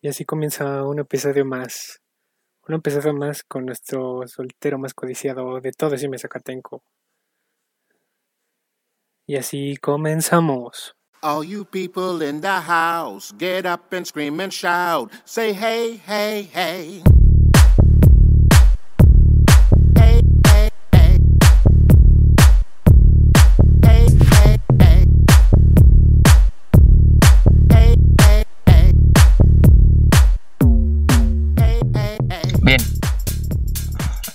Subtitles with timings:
[0.00, 2.00] Y así comienza un episodio más.
[2.68, 6.82] Un episodio más con nuestro soltero más codiciado de todo me Zacatenco.
[9.26, 10.94] Y así comenzamos.
[11.20, 15.10] All you people in the house, get up and scream and shout.
[15.24, 16.48] Say hey, hey.
[16.52, 17.02] Hey,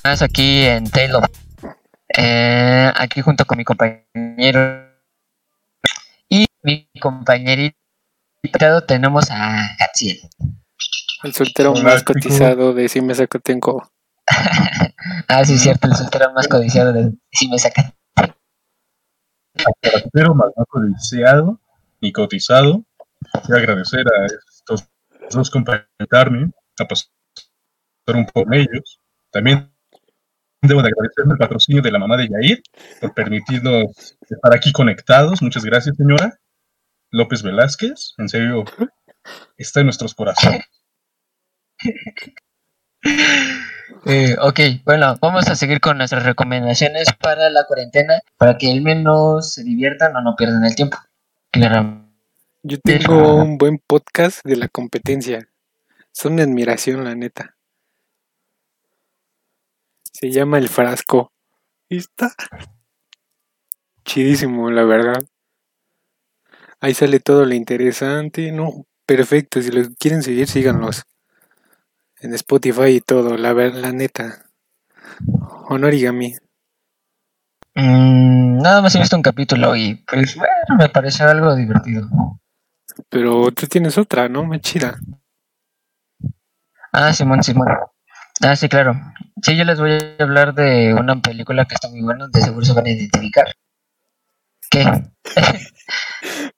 [0.05, 1.23] Aquí en Taylor.
[2.17, 4.91] Eh, aquí junto con mi compañero
[6.27, 7.77] y mi compañerito
[8.85, 10.19] tenemos a Gatsiel.
[11.23, 13.89] El soltero Hola, más cotizado de me Zacatenco.
[15.29, 17.95] ah, sí, cierto, el soltero más codiciado de si me saca.
[20.11, 21.61] pero más no codiciado
[22.01, 22.83] y cotizado.
[23.45, 24.85] Quiero agradecer a estos
[25.31, 27.07] dos comentarme, a pasar
[28.07, 28.99] un poco con ellos.
[29.31, 29.72] También
[30.67, 32.63] debo de agradecer el patrocinio de la mamá de Yair
[33.01, 35.41] por permitirnos estar aquí conectados.
[35.41, 36.39] Muchas gracias, señora.
[37.11, 38.63] López Velázquez, en serio,
[39.57, 40.65] está en nuestros corazones.
[44.05, 48.81] Eh, ok, bueno, vamos a seguir con nuestras recomendaciones para la cuarentena, para que al
[48.81, 50.97] menos se diviertan o no pierdan el tiempo.
[51.51, 52.03] Claro.
[52.63, 55.47] Yo tengo un buen podcast de la competencia.
[56.11, 57.55] Son de admiración, la neta.
[60.23, 61.33] Se llama El Frasco.
[61.89, 62.33] Y está
[64.05, 65.21] chidísimo, la verdad.
[66.79, 68.49] Ahí sale todo lo interesante.
[68.53, 69.61] No, perfecto.
[69.61, 71.03] Si los quieren seguir, síganlos.
[72.21, 74.45] En Spotify y todo, la, ver- la neta.
[75.67, 76.37] Honorigami.
[77.75, 82.07] Mm, nada más he visto un capítulo y pues bueno, me pareció algo divertido.
[83.09, 84.45] Pero tú tienes otra, ¿no?
[84.45, 84.97] Más chida.
[86.93, 87.67] Ah, Simón, Simón.
[88.41, 88.93] Ah, sí, claro.
[89.43, 92.65] Sí, yo les voy a hablar de una película que está muy buena, de seguro
[92.65, 93.47] se van a identificar.
[94.69, 94.85] ¿Qué?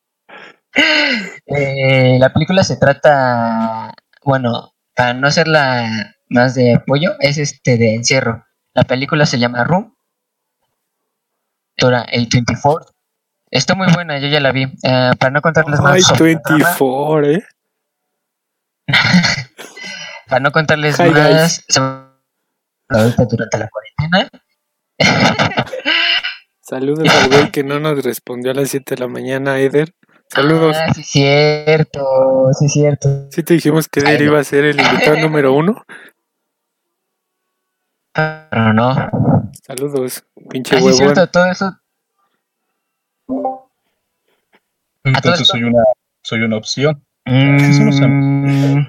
[1.47, 3.93] Eh, la película se trata,
[4.25, 8.43] bueno, para no hacerla más de apoyo, es este de encierro.
[8.73, 9.95] La película se llama Room.
[11.77, 12.91] Doctora A24.
[13.51, 14.63] Está muy buena, yo ya la vi.
[14.63, 15.93] Eh, para no contarles más.
[15.93, 17.45] Ay, sobre la trama, 24, ¿eh?
[20.27, 21.65] para no contarles Hi, más
[22.89, 24.29] ahorita durante la cuarentena.
[26.61, 29.93] Saludos al güey que no nos respondió a las 7 de la mañana, Eder.
[30.29, 30.75] Saludos.
[30.79, 33.27] Ah, sí, cierto, sí, cierto.
[33.31, 34.23] Sí te dijimos que Eder Ay, no.
[34.31, 35.83] iba a ser el invitado número uno.
[38.13, 39.51] Pero no.
[39.63, 41.77] Saludos, pinche Ah, sí, cierto, todo eso.
[45.03, 45.83] Entonces esto- soy una,
[46.23, 47.05] soy una opción.
[47.25, 48.85] Somos Mm,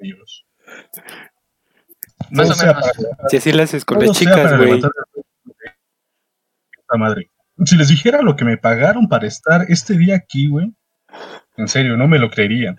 [0.00, 0.44] amigos.
[2.30, 2.84] Más o menos.
[3.28, 4.66] Si así lo haces con Todo las sea chicas, para güey.
[4.66, 4.90] levantar
[6.78, 7.30] esta madre.
[7.64, 10.72] Si les dijera lo que me pagaron para estar este día aquí, güey,
[11.56, 12.76] en serio, no me lo creerían.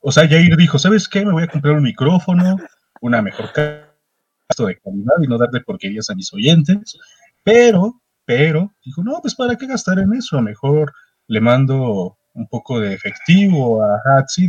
[0.00, 1.24] O sea, Jair dijo, ¿sabes qué?
[1.24, 2.56] Me voy a comprar un micrófono,
[3.00, 6.98] una mejor gasto de calidad y no darle porquerías a mis oyentes.
[7.42, 10.40] Pero, pero, dijo, no, pues ¿para qué gastar en eso?
[10.40, 10.92] Mejor
[11.26, 14.48] le mando un poco de efectivo a Hatsi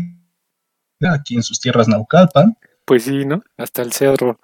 [1.01, 2.57] aquí en sus tierras Naucalpan.
[2.87, 3.43] Pues sí, ¿no?
[3.57, 4.39] Hasta el cerro.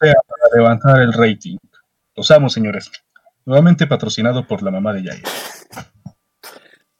[0.00, 1.56] sea para levantar el rating.
[2.16, 2.90] Los amo, señores.
[3.46, 5.22] Nuevamente patrocinado por la mamá de Yair.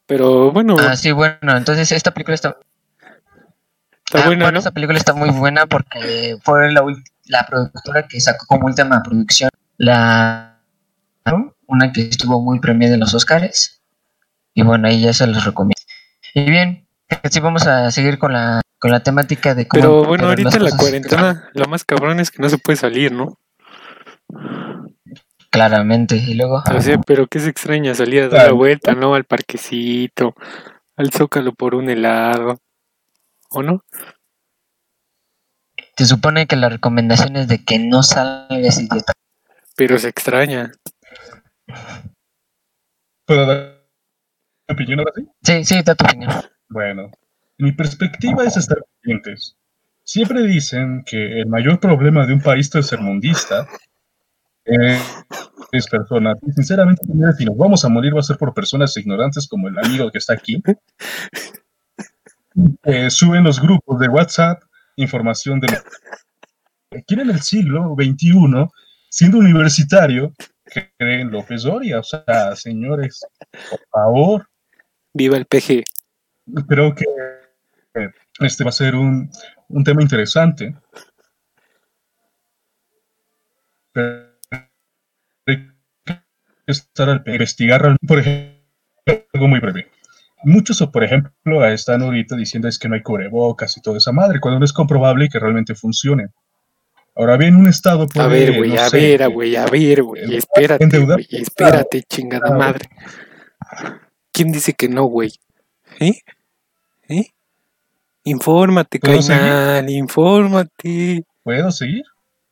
[0.06, 2.56] Pero bueno, Ah, sí, bueno, entonces esta película está.
[4.06, 4.58] está Ah, buena, bueno, ¿no?
[4.58, 9.02] Esta película está muy buena porque fue la, ul- la productora que sacó como última
[9.02, 10.60] producción la.
[11.66, 13.80] Una que estuvo muy premiada en los Oscars.
[14.52, 15.74] Y bueno, ahí ya se los recomiendo.
[16.34, 16.86] Y bien,
[17.30, 19.80] sí, vamos a seguir con la, con la temática de cómo.
[19.80, 23.12] Pero bueno, ahorita las la cuarentena, lo más cabrón es que no se puede salir,
[23.12, 23.38] ¿no?
[25.48, 26.16] Claramente.
[26.16, 26.62] Y luego.
[26.70, 28.48] O sea, pero qué se extraña salir a dar Claro.
[28.48, 29.14] la vuelta, ¿no?
[29.14, 30.34] Al parquecito,
[30.98, 32.58] al zócalo por un helado.
[33.48, 33.80] ¿O no?
[35.96, 39.14] Se supone que la recomendación es de que no salgas idiota.
[39.76, 40.72] Pero se extraña.
[43.26, 43.86] ¿Puedo dar
[44.68, 45.26] mi opinión ahora sí?
[45.42, 46.30] Sí, sí, da tu opinión.
[46.68, 47.10] Bueno,
[47.58, 49.56] mi perspectiva es estar pendientes.
[50.02, 53.66] Siempre dicen que el mayor problema de un país tercermundista
[54.64, 55.00] eh,
[55.72, 56.36] es personas.
[56.46, 57.02] Y sinceramente,
[57.38, 60.18] si nos vamos a morir va a ser por personas ignorantes como el amigo que
[60.18, 60.62] está aquí.
[62.84, 64.62] Eh, suben los grupos de WhatsApp
[64.94, 65.66] información de
[67.06, 68.68] quieren el siglo XXI,
[69.08, 70.32] siendo universitario,
[70.64, 71.98] que creen López Doria.
[71.98, 73.26] O sea, señores,
[73.70, 74.48] por favor,
[75.12, 75.84] Viva el PG.
[76.66, 77.04] creo que
[78.40, 79.30] este va a ser un,
[79.68, 80.74] un tema interesante.
[83.92, 84.26] Pero
[85.46, 85.68] hay
[86.04, 86.20] que
[86.66, 88.54] estar al investigar, por ejemplo,
[89.32, 89.90] algo muy breve.
[90.42, 94.40] Muchos, por ejemplo, están ahorita diciendo es que no hay cubrebocas y toda esa madre,
[94.40, 96.28] cuando no es comprobable que realmente funcione.
[97.16, 100.02] Ahora bien, un estado puede, A ver, güey, no a sé, ver, güey, a ver,
[100.02, 102.88] güey, espérate, güey, espérate, chingada madre.
[104.32, 105.32] ¿Quién dice que no, güey?
[106.00, 106.08] ¿Eh?
[106.08, 106.20] ¿Eh?
[108.24, 109.42] Infórmate, ¿Puedo seguir?
[109.42, 111.24] carnal, infórmate.
[111.42, 112.02] ¿Puedo seguir?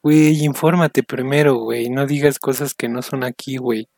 [0.03, 3.89] Güey, infórmate primero, güey, no digas cosas que no son aquí, güey.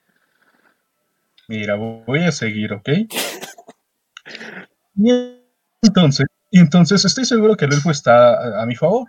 [1.49, 2.89] Mira, voy a seguir, ¿ok?
[5.83, 9.09] Entonces, entonces estoy seguro que el elfo está a, a mi favor,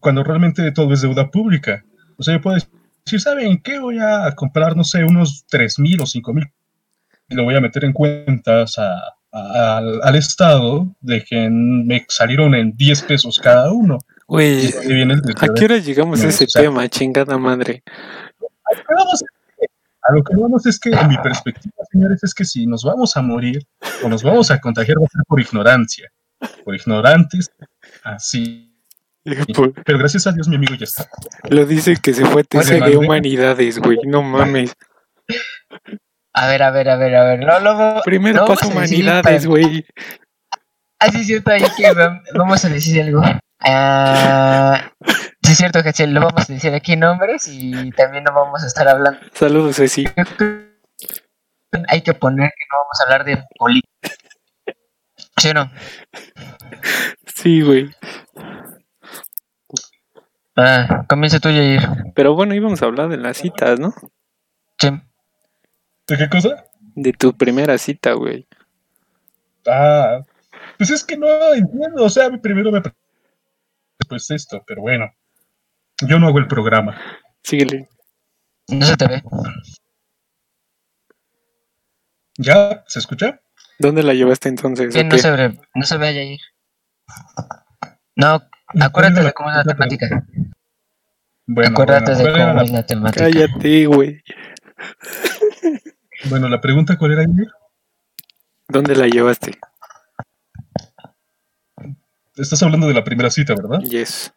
[0.00, 1.84] cuando realmente todo es deuda pública.
[2.18, 3.78] O sea, yo puedo decir, ¿saben qué?
[3.78, 6.50] Voy a comprar, no sé, unos 3 mil o 5 mil
[7.28, 12.54] y lo voy a meter en cuentas a- al, al Estado de que me salieron
[12.54, 13.98] en 10 pesos cada uno.
[14.28, 14.68] Güey,
[15.40, 17.82] ¿a qué hora llegamos a ese o sea- tema, chingada madre?
[20.04, 23.16] a lo que vamos es que, en mi perspectiva, señores, es que si nos vamos
[23.16, 23.64] a morir
[24.02, 26.10] o nos vamos a contagiar, va a ser por ignorancia.
[26.64, 27.50] Por ignorantes,
[28.02, 28.68] así.
[29.54, 31.08] Por- Pero gracias a Dios, mi amigo ya está.
[31.48, 34.74] Lo dice que se fue TC de humanidades, güey, no mames.
[36.34, 37.40] A ver, a ver, a ver, a ver.
[37.40, 38.00] No, luego.
[38.04, 39.84] Primero no paso humanidades, güey.
[40.98, 43.22] Ah, sí, es cierto, ahí que vam- vamos a decir algo.
[43.60, 44.90] Ah,
[45.42, 48.66] sí, es cierto, Hazel, lo vamos a decir aquí nombres y también no vamos a
[48.66, 49.20] estar hablando.
[49.34, 50.06] Saludos, Ceci.
[51.88, 53.88] Hay que poner que no vamos a hablar de política.
[55.38, 55.70] ¿Sí o no?
[57.34, 57.90] Sí, güey.
[60.56, 61.82] Ah, comienza tú, Yair.
[62.14, 63.94] Pero bueno, íbamos a hablar de las citas, ¿no?
[64.78, 64.88] Sí.
[66.08, 66.64] ¿De qué cosa?
[66.94, 68.46] De tu primera cita, güey.
[69.66, 70.20] Ah,
[70.78, 72.04] pues es que no entiendo.
[72.04, 72.82] O sea, primero me.
[74.08, 75.10] Pues esto, pero bueno.
[76.06, 77.00] Yo no hago el programa.
[77.44, 77.88] Síguele.
[78.68, 79.22] No se te ve.
[82.38, 82.82] ¿Ya?
[82.86, 83.40] ¿Se escucha?
[83.78, 84.92] ¿Dónde la llevaste entonces?
[84.94, 86.40] Sí, no se ve, no se ve a Yair.
[88.16, 88.42] No,
[88.80, 90.24] acuérdate de cómo es la temática.
[91.46, 93.24] Bueno, Acuérdate bueno, de ¿cuál era cómo la- es la temática.
[93.24, 94.22] Cállate, güey.
[96.28, 97.50] Bueno, la pregunta, ¿cuál era, Jair?
[98.68, 99.58] ¿Dónde la llevaste?
[102.36, 103.80] Estás hablando de la primera cita, ¿verdad?
[103.80, 104.32] Yes.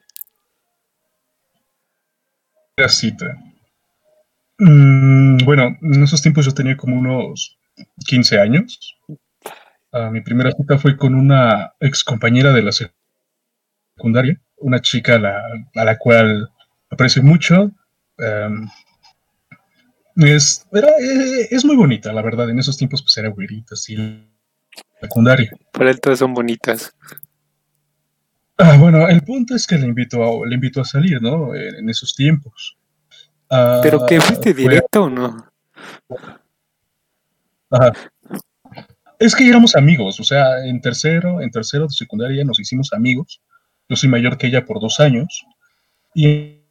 [2.75, 3.37] Primera cita.
[4.57, 7.57] Mm, bueno, en esos tiempos yo tenía como unos
[8.05, 8.97] 15 años.
[9.91, 12.71] Ah, mi primera cita fue con una ex compañera de la
[13.95, 15.41] secundaria, una chica a la,
[15.75, 16.49] a la cual
[16.89, 17.71] aprecio mucho.
[18.17, 18.67] Em,
[20.15, 22.49] es, era, eh, es muy bonita, la verdad.
[22.49, 23.95] En esos tiempos pues era güerita, así,
[25.01, 25.51] secundaria.
[25.71, 26.93] Para él todas son bonitas.
[28.57, 31.53] Ah, bueno, el punto es que le invito a, le a salir, ¿no?
[31.53, 32.77] En, en esos tiempos.
[33.49, 34.21] Ah, ¿Pero qué?
[34.21, 35.45] ¿Fuiste fue- directo o no?
[37.69, 37.91] Ajá.
[39.19, 43.41] Es que éramos amigos, o sea, en tercero, en tercero de secundaria nos hicimos amigos.
[43.87, 45.45] Yo soy mayor que ella por dos años.
[46.13, 46.61] Y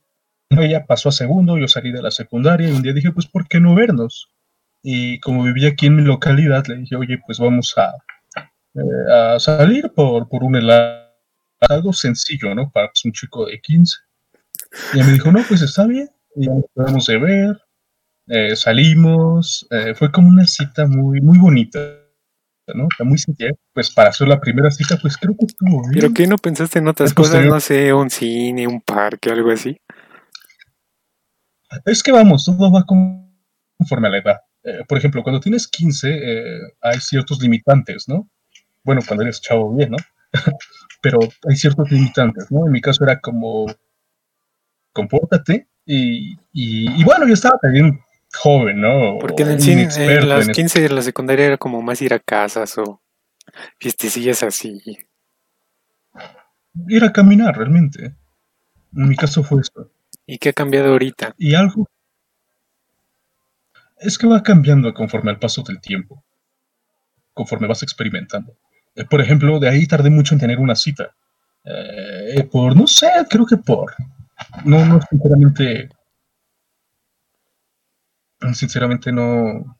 [0.50, 3.48] ella pasó a segundo, yo salí de la secundaria y un día dije, pues, ¿por
[3.48, 4.28] qué no vernos?
[4.82, 7.92] Y como vivía aquí en mi localidad, le dije, oye, pues vamos a,
[8.74, 11.04] eh, a salir por, por un helado.
[11.68, 12.70] Algo sencillo, ¿no?
[12.70, 13.96] Para pues, un chico de 15.
[14.92, 16.10] Y ella me dijo, no, pues está bien.
[16.36, 17.60] Y ya nos quedamos de ver,
[18.26, 21.78] eh, salimos, eh, fue como una cita muy, muy bonita,
[22.74, 22.88] ¿no?
[22.90, 23.54] Está muy sincera.
[23.72, 25.92] Pues para hacer la primera cita, pues creo que estuvo bien.
[25.94, 27.32] ¿Pero qué no pensaste en otras Es cosas?
[27.32, 27.54] posterior.
[27.54, 29.78] No sé, un cine, un parque, algo así.
[31.84, 33.32] Es que vamos, todo va con-
[33.78, 34.40] conforme a la edad.
[34.62, 38.28] Eh, por ejemplo, cuando tienes 15, eh, hay ciertos limitantes, ¿no?
[38.82, 39.96] Bueno, cuando eres chavo, bien, ¿no?
[41.02, 42.66] Pero hay ciertos limitantes, ¿no?
[42.66, 43.66] En mi caso era como,
[44.92, 45.68] compórtate.
[45.86, 48.00] Y, y, y bueno, yo estaba también
[48.32, 49.18] joven, ¿no?
[49.20, 52.14] Porque en el cine, en las en 15 de la secundaria era como más ir
[52.14, 53.02] a casas o
[53.78, 54.80] fiestecillas así.
[56.88, 58.14] ir a caminar realmente.
[58.96, 59.90] En mi caso fue esto.
[60.26, 61.34] ¿Y qué ha cambiado ahorita?
[61.38, 61.86] Y algo
[63.98, 66.22] es que va cambiando conforme al paso del tiempo,
[67.32, 68.56] conforme vas experimentando.
[68.94, 71.14] Eh, por ejemplo, de ahí tardé mucho en tener una cita.
[71.64, 73.94] Eh, por, no sé, creo que por...
[74.64, 75.88] No, no, sinceramente...
[78.52, 79.78] Sinceramente no...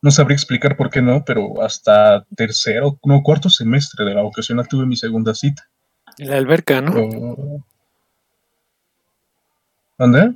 [0.00, 4.68] No sabría explicar por qué no, pero hasta tercero, no, cuarto semestre de la vocacional
[4.68, 5.68] tuve mi segunda cita.
[6.18, 6.94] En la alberca, ¿no?
[9.98, 10.32] ¿Dónde?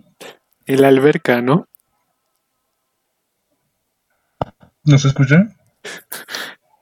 [0.67, 1.69] En la alberca, ¿no?
[4.85, 5.55] ¿No se escucha?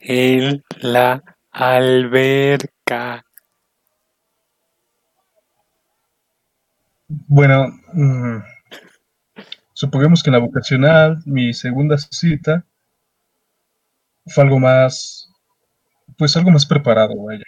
[0.01, 3.23] En la alberca.
[7.07, 8.39] Bueno, mm,
[9.75, 12.65] supongamos que en la vocacional, mi segunda cita
[14.27, 15.31] fue algo más,
[16.17, 17.45] pues algo más preparado, vaya.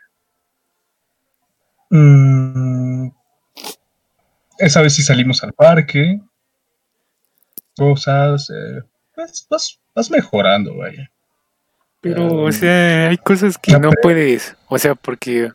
[1.90, 2.31] Mm,
[4.62, 6.20] esa vez sí salimos al parque,
[7.76, 8.82] cosas, eh,
[9.14, 11.10] pues, vas, vas mejorando, vaya.
[12.00, 15.52] Pero, o Um, sea, hay cosas que no puedes, o sea, porque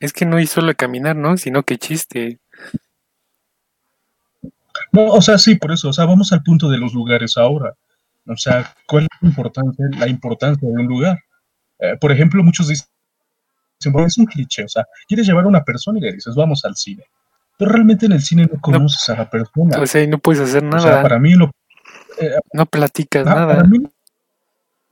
[0.00, 1.36] es que no es solo caminar, ¿no?
[1.36, 2.38] Sino que chiste.
[4.92, 7.74] No, o sea, sí, por eso, o sea, vamos al punto de los lugares ahora.
[8.26, 11.18] O sea, ¿cuál es la importancia, la importancia de un lugar?
[11.78, 12.86] Eh, por ejemplo, muchos dicen,
[14.06, 16.76] es un cliché, o sea, quieres llevar a una persona y le dices, vamos al
[16.76, 17.04] cine.
[17.58, 19.80] Pero realmente en el cine no conoces a la persona.
[19.80, 21.50] O sea, no puedes hacer O sea, nada, para mí lo
[22.52, 23.64] no platicas Ah, Para nada.
[23.64, 23.78] mí,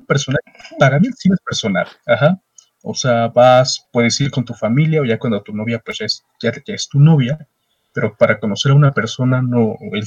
[0.07, 0.41] personal,
[0.79, 2.41] para mí el cine es personal, ajá.
[2.83, 6.07] O sea, vas, puedes ir con tu familia o ya cuando tu novia, pues ya
[6.07, 7.49] es, ya, ya es tu novia,
[7.93, 10.05] pero para conocer a una persona no, el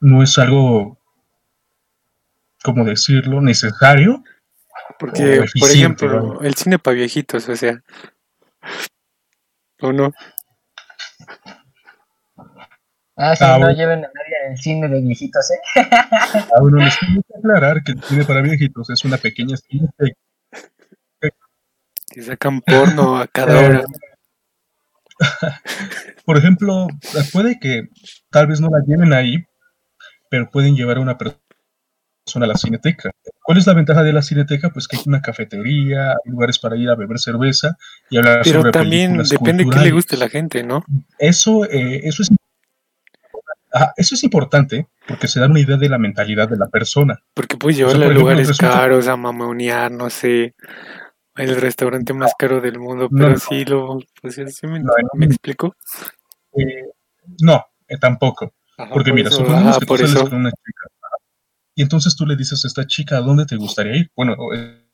[0.00, 0.98] no es algo,
[2.62, 4.24] ¿cómo decirlo?, necesario.
[4.98, 7.82] Porque, por ejemplo, el cine para viejitos, o sea,
[9.80, 10.12] ¿o no?
[13.16, 13.76] Ah, sí, Ah, no bueno.
[13.76, 15.60] lleven a nadie al cine de viejitos, ¿eh?
[16.56, 20.18] A uno les tengo que aclarar que el cine para viejitos es una pequeña cineteca
[22.10, 23.84] Que sacan porno a cada hora.
[26.24, 26.88] Por ejemplo,
[27.32, 27.88] puede que
[28.30, 29.44] tal vez no la lleven ahí,
[30.28, 31.38] pero pueden llevar a una persona
[32.34, 33.10] a la cineteca.
[33.42, 34.70] ¿Cuál es la ventaja de la cineteca?
[34.70, 37.76] Pues que hay una cafetería, hay lugares para ir a beber cerveza
[38.10, 40.84] y hablar Pero sobre también películas depende qué le guste a la gente, ¿no?
[41.18, 42.30] Eso, eh, eso es
[43.72, 47.20] Ajá, eso es importante porque se da una idea de la mentalidad de la persona.
[47.34, 50.54] Porque puedes O sea, por a lugares caros, a mamonear, no sé,
[51.34, 53.36] el restaurante más caro del mundo, pero no.
[53.36, 55.08] sí lo, pues sí me, No, no.
[55.14, 55.74] me explico.
[56.56, 56.84] Eh,
[57.40, 58.54] no, eh, tampoco.
[58.78, 60.30] Ajá, Porque por mira, eso, supongamos ajá, que tú sales eso.
[60.30, 60.86] con una chica
[61.74, 64.10] y entonces tú le dices a esta chica, ¿a dónde te gustaría ir?
[64.16, 64.84] Bueno, eh,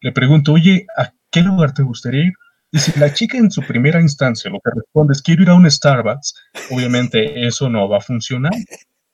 [0.00, 2.32] le pregunto, oye, ¿a qué lugar te gustaría ir?
[2.72, 5.54] Y si la chica en su primera instancia lo que responde es quiero ir a
[5.54, 6.34] un Starbucks,
[6.70, 8.52] obviamente eso no va a funcionar.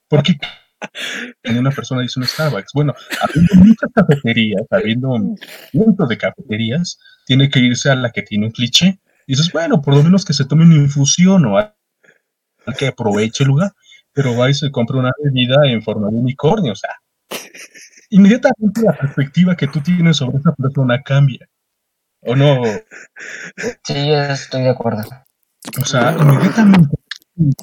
[0.08, 0.36] Porque
[1.44, 5.16] una persona dice un Starbucks, bueno, habiendo muchas cafeterías, habiendo
[5.70, 8.98] cientos de cafeterías, tiene que irse a la que tiene un cliché.
[9.26, 11.74] Y dices, bueno, por lo menos que se tome una infusión o
[12.76, 13.72] que aproveche el lugar,
[14.12, 16.90] pero va y se compra una bebida en forma de unicornio, o sea,
[18.10, 21.48] inmediatamente la perspectiva que tú tienes sobre esa persona cambia.
[22.24, 22.62] ¿O no?
[23.82, 25.02] Sí, estoy de acuerdo.
[25.80, 26.96] O sea, inmediatamente.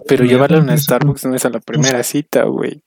[0.08, 2.82] Pero llevarle a una Starbucks no es a la primera cita, güey.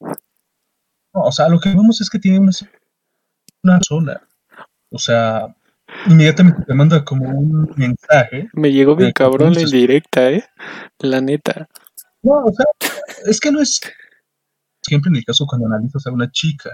[0.00, 2.52] No, o sea, lo que vemos es que tiene una,
[3.62, 4.22] una sola.
[4.90, 5.54] O sea,
[6.06, 8.48] inmediatamente te manda como un mensaje.
[8.54, 10.44] Me llegó bien cabrón la indirecta, ¿eh?
[10.98, 11.68] La neta.
[12.24, 12.66] No, o sea,
[13.26, 13.80] es que no es
[14.82, 16.70] siempre en el caso cuando analizas a una chica.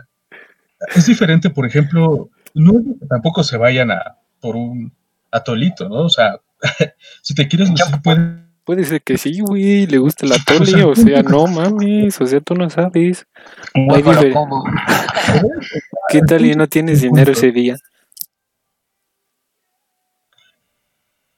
[0.94, 4.92] Es diferente, por ejemplo, no es que tampoco se vayan a por un
[5.30, 6.06] atolito, ¿no?
[6.06, 6.40] O sea,
[7.22, 10.66] si te quieres lucir, puedes Puede ser que sí, güey, le gusta la O tole,
[10.66, 13.26] sea, o sea, no mames, o sea, tú no sabes.
[13.74, 14.62] Lo dice- como.
[16.08, 17.76] ¿Qué tal y no tienes dinero ese día?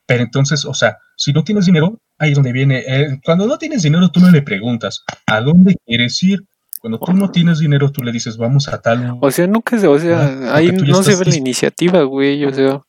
[0.04, 2.84] Pero entonces, o sea, si no tienes dinero, ahí es donde viene.
[2.86, 6.44] eh, cuando no tienes dinero, tú no le preguntas a dónde quieres ir.
[6.80, 9.16] Cuando tú no tienes dinero, tú le dices, vamos a tal.
[9.20, 12.80] O sea, nunca se, o sea, ahí no se ve la iniciativa, güey, o sea,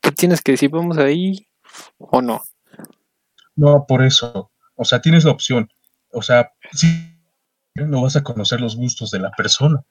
[0.00, 1.46] tú tienes que decir, vamos ahí
[1.98, 2.42] o no.
[3.54, 4.50] No, por eso.
[4.74, 5.68] O sea, tienes la opción.
[6.12, 6.88] O sea, si
[7.74, 9.82] no vas a conocer los gustos de la persona.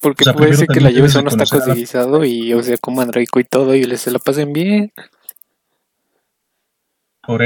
[0.00, 2.62] Porque O sea, puede ser que la lleves a unos tacos de guisado y, o
[2.62, 4.92] sea, coman rico y todo y les se la pasen bien.
[7.22, 7.42] Por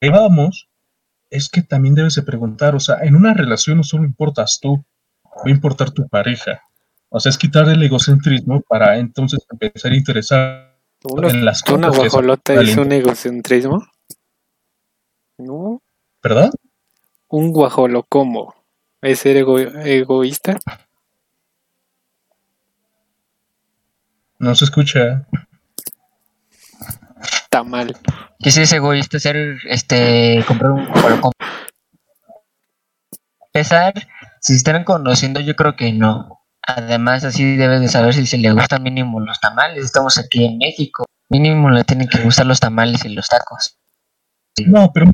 [0.00, 0.68] ahí vamos,
[1.30, 4.84] es que también debes de preguntar, o sea, en una relación no solo importas tú,
[5.26, 6.62] va a importar tu pareja.
[7.08, 11.88] O sea, es quitar el egocentrismo para entonces empezar a interesar Uno- en las una
[11.88, 13.86] cosas que esa guajolota es un egocentrismo.
[15.38, 15.82] No,
[16.22, 16.50] ¿Verdad?
[17.28, 18.54] un guajolocomo
[19.02, 20.56] es ser ego- egoísta.
[24.38, 25.26] No se escucha.
[27.54, 27.96] Está mal.
[28.40, 29.36] Que si es egoísta ser,
[29.68, 30.86] este, comprar un
[31.20, 31.30] como.
[33.52, 33.94] Empezar,
[34.40, 36.40] si se están conociendo, yo creo que no.
[36.66, 39.84] Además, así debes de saber si se le gustan mínimo los tamales.
[39.84, 41.04] Estamos aquí en México.
[41.28, 43.78] Mínimo le tienen que gustar los tamales y los tacos.
[44.66, 45.12] No, pero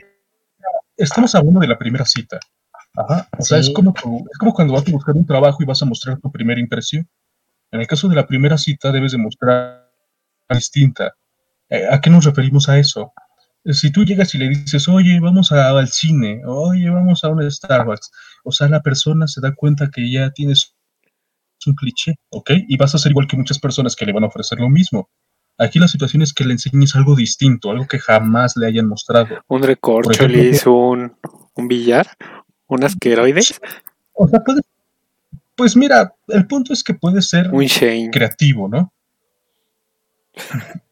[0.97, 2.41] estamos hablando de la primera cita.
[2.97, 3.29] Ajá.
[3.39, 5.83] O sea, es, como tu- es como cuando vas a buscar un trabajo y vas
[5.83, 7.07] a mostrar tu primera impresión.
[7.71, 9.93] En el caso de la primera cita debes de mostrar
[10.49, 11.15] distinta.
[11.71, 13.13] Eh, ¿A qué nos referimos a eso?
[13.65, 17.49] Si tú llegas y le dices, oye, vamos a- al cine, oye, vamos a un
[17.51, 18.11] Starbucks,
[18.45, 20.75] o sea, la persona se da cuenta que ya tienes
[21.67, 22.53] un cliché, ¿ok?
[22.69, 25.11] Y vas a ser igual que muchas personas que le van a ofrecer lo mismo.
[25.59, 29.29] Aquí la situación es que le enseñes algo distinto, algo que jamás le hayan mostrado.
[29.47, 31.15] Un Por recorcholis, un,
[31.55, 32.09] un billar,
[32.67, 33.61] un asqueroides,
[34.15, 34.63] O sea, puede,
[35.55, 38.11] pues mira, el punto es que puede ser un Shane.
[38.11, 38.91] creativo, ¿no?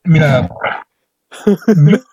[0.09, 0.49] Mira,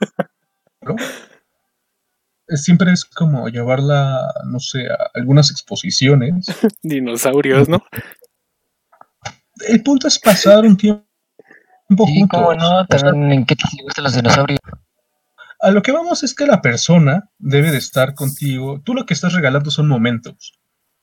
[2.48, 6.46] siempre es como llevarla, no sé, a algunas exposiciones.
[6.84, 7.84] Dinosaurios, ¿no?
[9.68, 11.04] El punto es pasar un tiempo
[11.88, 12.42] Sí, juntos.
[12.42, 14.60] cómo no, también en qué te gustan los dinosaurios.
[15.62, 18.82] a lo que vamos es que la persona debe de estar contigo.
[18.84, 20.54] Tú lo que estás regalando son momentos.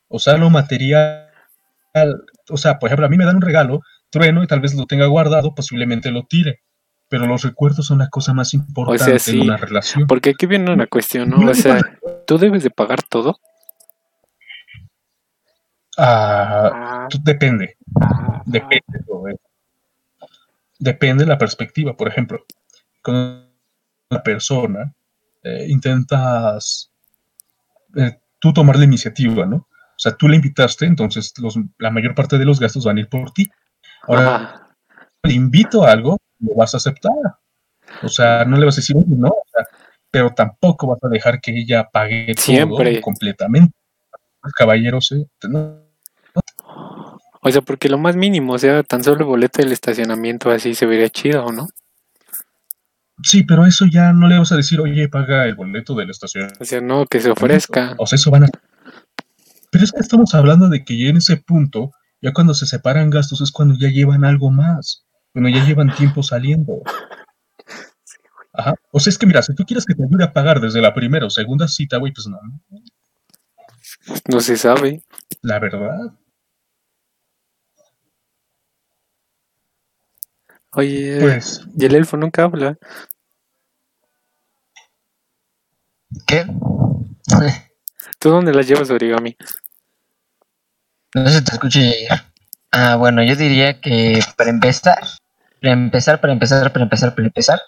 [0.09, 1.29] O sea, lo material.
[2.49, 4.85] O sea, por ejemplo, a mí me dan un regalo, trueno y tal vez lo
[4.85, 6.62] tenga guardado, posiblemente lo tire.
[7.13, 9.35] Pero los recuerdos son la cosa más importante sí.
[9.37, 10.07] en una relación.
[10.07, 11.47] Porque aquí viene una cuestión, ¿no?
[11.47, 11.79] O sea,
[12.25, 13.39] ¿tú debes de pagar todo?
[15.95, 17.77] Ah, tú- depende.
[18.47, 18.81] Depende.
[19.05, 19.35] güey.
[20.79, 21.95] Depende de la perspectiva.
[21.95, 22.43] Por ejemplo,
[23.03, 23.47] con
[24.09, 24.91] una persona
[25.43, 26.89] eh, intentas
[27.95, 29.57] eh, tú tomar la iniciativa, ¿no?
[29.57, 33.01] O sea, tú la invitaste, entonces los- la mayor parte de los gastos van a
[33.01, 33.51] ir por ti.
[34.07, 34.75] Ahora, Ajá.
[35.21, 37.13] le invito a algo, lo vas a aceptar.
[38.01, 39.65] O sea, no le vas a decir, "Oye, no, o sea,
[40.13, 42.91] pero tampoco vas a dejar que ella pague Siempre.
[42.91, 43.73] todo completamente.
[44.55, 45.25] Caballeros, ¿eh?
[45.49, 45.79] No,
[47.41, 50.75] O sea, porque lo más mínimo, o sea, tan solo el boleto del estacionamiento así
[50.75, 51.67] se vería chido, ¿no?
[53.23, 56.11] Sí, pero eso ya no le vas a decir, oye, paga el boleto de la
[56.11, 56.51] estación.
[56.59, 57.95] O sea, no, que se ofrezca.
[57.97, 58.49] O sea, eso van a...
[59.71, 63.09] Pero es que estamos hablando de que ya en ese punto, ya cuando se separan
[63.09, 65.05] gastos es cuando ya llevan algo más.
[65.33, 66.81] Cuando ya llevan tiempo saliendo.
[68.53, 68.75] Ajá.
[68.91, 70.93] O sea, es que mira, si tú quieres que te ayude a pagar desde la
[70.93, 72.39] primera o segunda cita, güey, pues no.
[74.29, 75.01] No se sabe.
[75.41, 76.13] La verdad.
[80.75, 82.77] Oye, Pues, y el elfo nunca habla.
[86.27, 86.45] ¿Qué?
[88.19, 89.35] ¿Tú dónde las llevas, origami?
[91.15, 92.25] No sé si te llegar.
[92.71, 94.97] Ah, bueno, yo diría que para empezar,
[95.63, 97.59] para empezar, para empezar, para empezar, para empezar,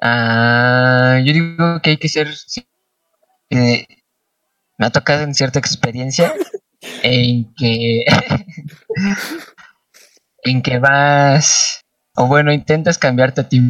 [0.00, 2.28] ah, yo digo que hay que ser,
[3.50, 3.86] eh,
[4.78, 6.32] me ha tocado en cierta experiencia
[7.02, 8.04] en que,
[10.44, 11.80] en que vas,
[12.14, 13.60] o bueno, intentas cambiarte a ti,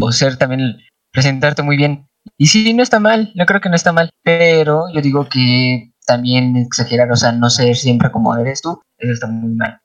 [0.00, 0.76] o ser también,
[1.10, 2.06] presentarte muy bien.
[2.38, 5.92] Y sí, no está mal, yo creo que no está mal, pero yo digo que
[6.06, 9.81] también exagerar, o sea, no ser siempre como eres tú, eso está muy mal.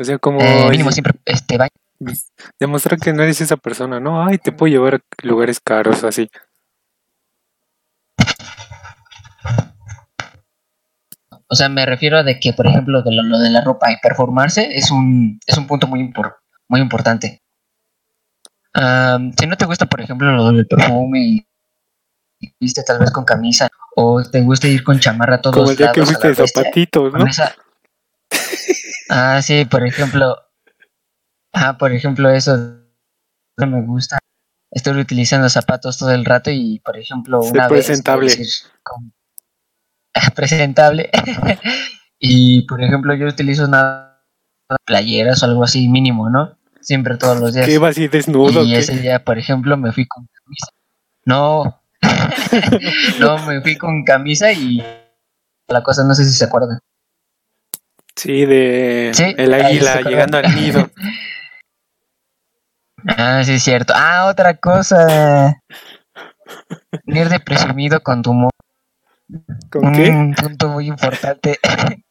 [0.00, 1.68] O sea, como Eh, mínimo siempre este, va-
[2.60, 4.24] demostrar que no eres esa persona, ¿no?
[4.24, 6.28] Ay, te puedo llevar a lugares caros así.
[11.50, 13.90] O sea, me refiero a de que, por ejemplo, de lo, lo de la ropa
[13.90, 16.36] y performarse es un, es un punto muy, impor-
[16.68, 17.42] muy importante.
[18.74, 21.46] Am, si no te gusta, por ejemplo, lo del perfume y,
[22.40, 25.76] y viste tal vez con camisa o te gusta ir con chamarra todos Como el
[25.76, 27.18] día que lados fuiste de zapatitos, ¿no?
[27.20, 27.54] con esa-
[29.08, 30.36] Ah, sí, por ejemplo.
[31.52, 32.56] Ah, por ejemplo, eso
[33.56, 34.18] no me gusta.
[34.70, 37.86] Estoy utilizando zapatos todo el rato y, por ejemplo, una vez.
[37.86, 38.30] presentable.
[38.82, 39.12] con-
[40.34, 41.10] presentable.
[42.18, 44.08] y, por ejemplo, yo utilizo una
[44.84, 46.58] playeras o algo así mínimo, ¿no?
[46.80, 47.66] Siempre todos los días.
[47.66, 48.62] Que iba así desnudo.
[48.62, 48.78] y ¿qué?
[48.78, 50.66] ese día, por ejemplo, me fui con camisa.
[51.24, 51.82] No.
[53.20, 54.82] no, me fui con camisa y
[55.68, 56.78] la cosa, no sé si se acuerdan.
[58.18, 60.90] Sí, de Sí, el águila llegando al nido.
[63.06, 63.92] Ah, sí, es cierto.
[63.94, 65.62] Ah, otra cosa.
[67.06, 68.32] Ir de presumido con tu
[69.70, 70.10] ¿Con qué?
[70.10, 71.60] Un punto muy importante.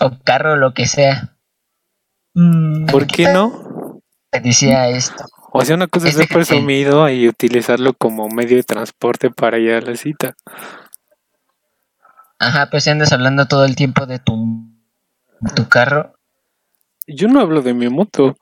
[0.00, 1.36] o carro, lo que sea.
[2.34, 4.00] mm, ¿Por qué no?
[4.30, 5.24] Te decía esto.
[5.52, 9.30] O sea, una cosa es Es de ser presumido y utilizarlo como medio de transporte
[9.30, 10.36] para ir a la cita.
[12.44, 14.68] Ajá, pues si andas hablando todo el tiempo de tu,
[15.56, 16.14] tu carro.
[17.06, 18.36] Yo no hablo de mi moto.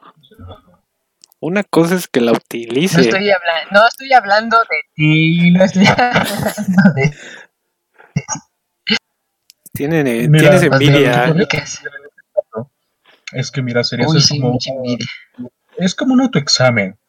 [1.40, 2.96] Una cosa es que la utilice.
[2.98, 7.14] No estoy, habla- no estoy hablando de ti, no estoy hablando de
[9.72, 11.34] Tienen, eh, Mira, tienes envidia.
[13.32, 14.58] es que mira, sería Uy, sí, como,
[15.78, 16.96] es como un autoexamen.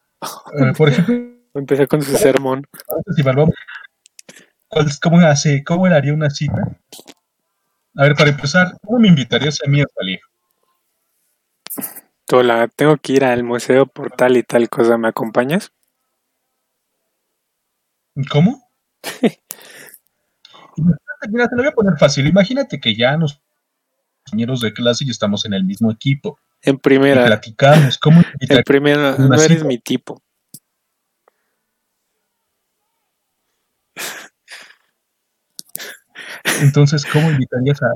[0.58, 1.16] Eh, por ejemplo,
[1.54, 2.66] Empezar con su sermón.
[3.14, 3.54] si evaluamos
[5.02, 6.78] cómo hace, cómo haría una cita.
[7.96, 10.20] A ver, para empezar, ¿cómo me invitarías a mí a salir?
[12.32, 14.98] Hola, tengo que ir al museo por tal y tal cosa.
[14.98, 15.72] ¿Me acompañas?
[18.30, 18.70] ¿Cómo?
[21.30, 22.28] Mira, te lo voy a poner fácil.
[22.28, 23.40] Imagínate que ya nos
[24.24, 26.40] compañeros de clase y estamos en el mismo equipo.
[26.62, 27.98] En Y primera, platicamos.
[27.98, 30.22] ¿Cómo en primera, no eres mi tipo.
[36.62, 37.88] Entonces, ¿cómo invitarías a,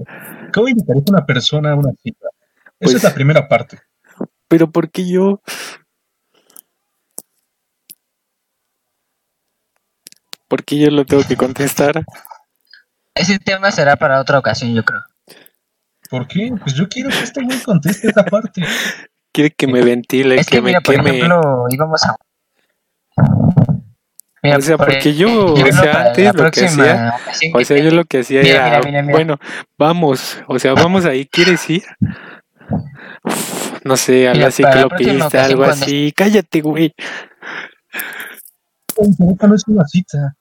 [0.53, 2.27] cómo invitarías a una persona a una cita?
[2.27, 3.79] Esa Pues- es la primera parte.
[4.47, 5.41] Pero ¿por qué yo?
[10.47, 12.03] ¿Por qué yo lo tengo que contestar?
[13.13, 15.01] Ese tema será para otra ocasión, yo creo.
[16.09, 16.51] ¿Por qué?
[16.61, 18.63] Pues yo quiero que este güey conteste esa parte.
[19.33, 21.17] Quiere que me ventile, Es que, que, me mira, por queme.
[21.17, 22.15] ejemplo, íbamos a.
[24.47, 27.13] Mira, O sea, por porque yo, o ejemplo, sea, antes lo que hacía,
[27.53, 29.13] O sea, yo lo que hacía Mira, era, mira, mira, mira.
[29.13, 29.39] bueno,
[29.77, 31.83] vamos, o sea, vamos ahí, ¿quieres ir?
[33.23, 36.13] Uf, No sé, a la ciclopista, algo cuando- así.
[36.15, 36.93] Cállate, güey.
[39.19, 40.35] No es una cita.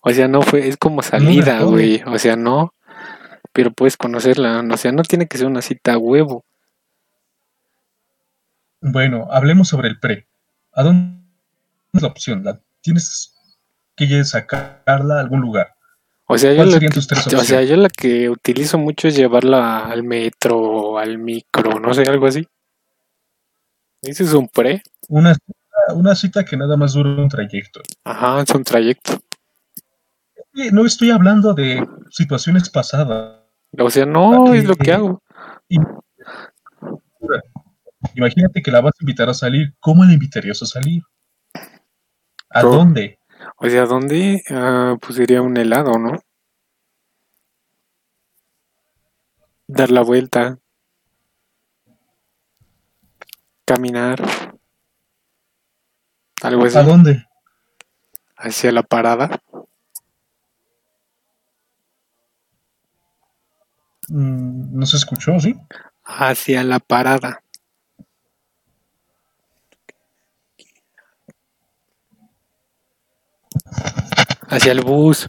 [0.00, 2.02] O sea, no fue, es como salida, güey.
[2.06, 2.72] O sea, no.
[3.52, 4.64] Pero puedes conocerla.
[4.70, 6.44] O sea, no tiene que ser una cita a huevo.
[8.80, 10.26] Bueno, hablemos sobre el pre.
[10.72, 11.20] ¿A dónde
[11.92, 12.44] es la opción?
[12.44, 13.29] ¿La tienes
[14.08, 15.74] que sacarla a algún lugar?
[16.26, 19.86] O sea, yo ¿Cuáles lo que, o sea, yo la que utilizo mucho es llevarla
[19.86, 22.46] al metro, al micro, no sé, algo así.
[24.02, 24.82] Ese es un pre.
[25.08, 27.80] Una, cita- una cita que nada más dura un trayecto.
[28.04, 29.18] Ajá, es un trayecto.
[30.72, 33.40] No estoy hablando de situaciones pasadas.
[33.78, 35.22] O sea, no, es lo que hago.
[38.14, 39.74] Imagínate que la vas a invitar a salir.
[39.80, 41.02] ¿Cómo la invitarías a salir?
[42.50, 42.74] ¿A ¿Cómo?
[42.76, 43.18] dónde?
[43.56, 44.42] O sea, ¿dónde?
[44.50, 46.18] Ah, pues sería un helado, ¿no?
[49.66, 50.58] Dar la vuelta.
[53.64, 54.20] Caminar.
[56.42, 56.78] Algo así.
[56.78, 57.24] ¿A dónde?
[58.36, 59.40] Hacia la parada.
[64.08, 65.54] Mm, no se escuchó, ¿sí?
[66.02, 67.42] Hacia la parada.
[74.48, 75.26] Hacia el bus.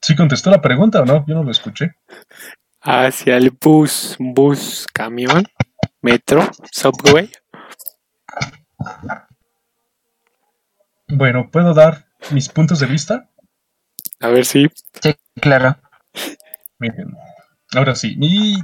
[0.00, 1.24] ¿Sí contestó la pregunta o no?
[1.26, 1.96] Yo no lo escuché.
[2.80, 4.16] Hacia el bus.
[4.18, 5.44] Bus, camión,
[6.00, 7.30] metro, subway.
[11.08, 13.30] Bueno, ¿puedo dar mis puntos de vista?
[14.20, 14.68] A ver si
[15.02, 15.76] Sí, claro.
[16.78, 17.14] Miren,
[17.74, 18.16] ahora sí.
[18.20, 18.60] Y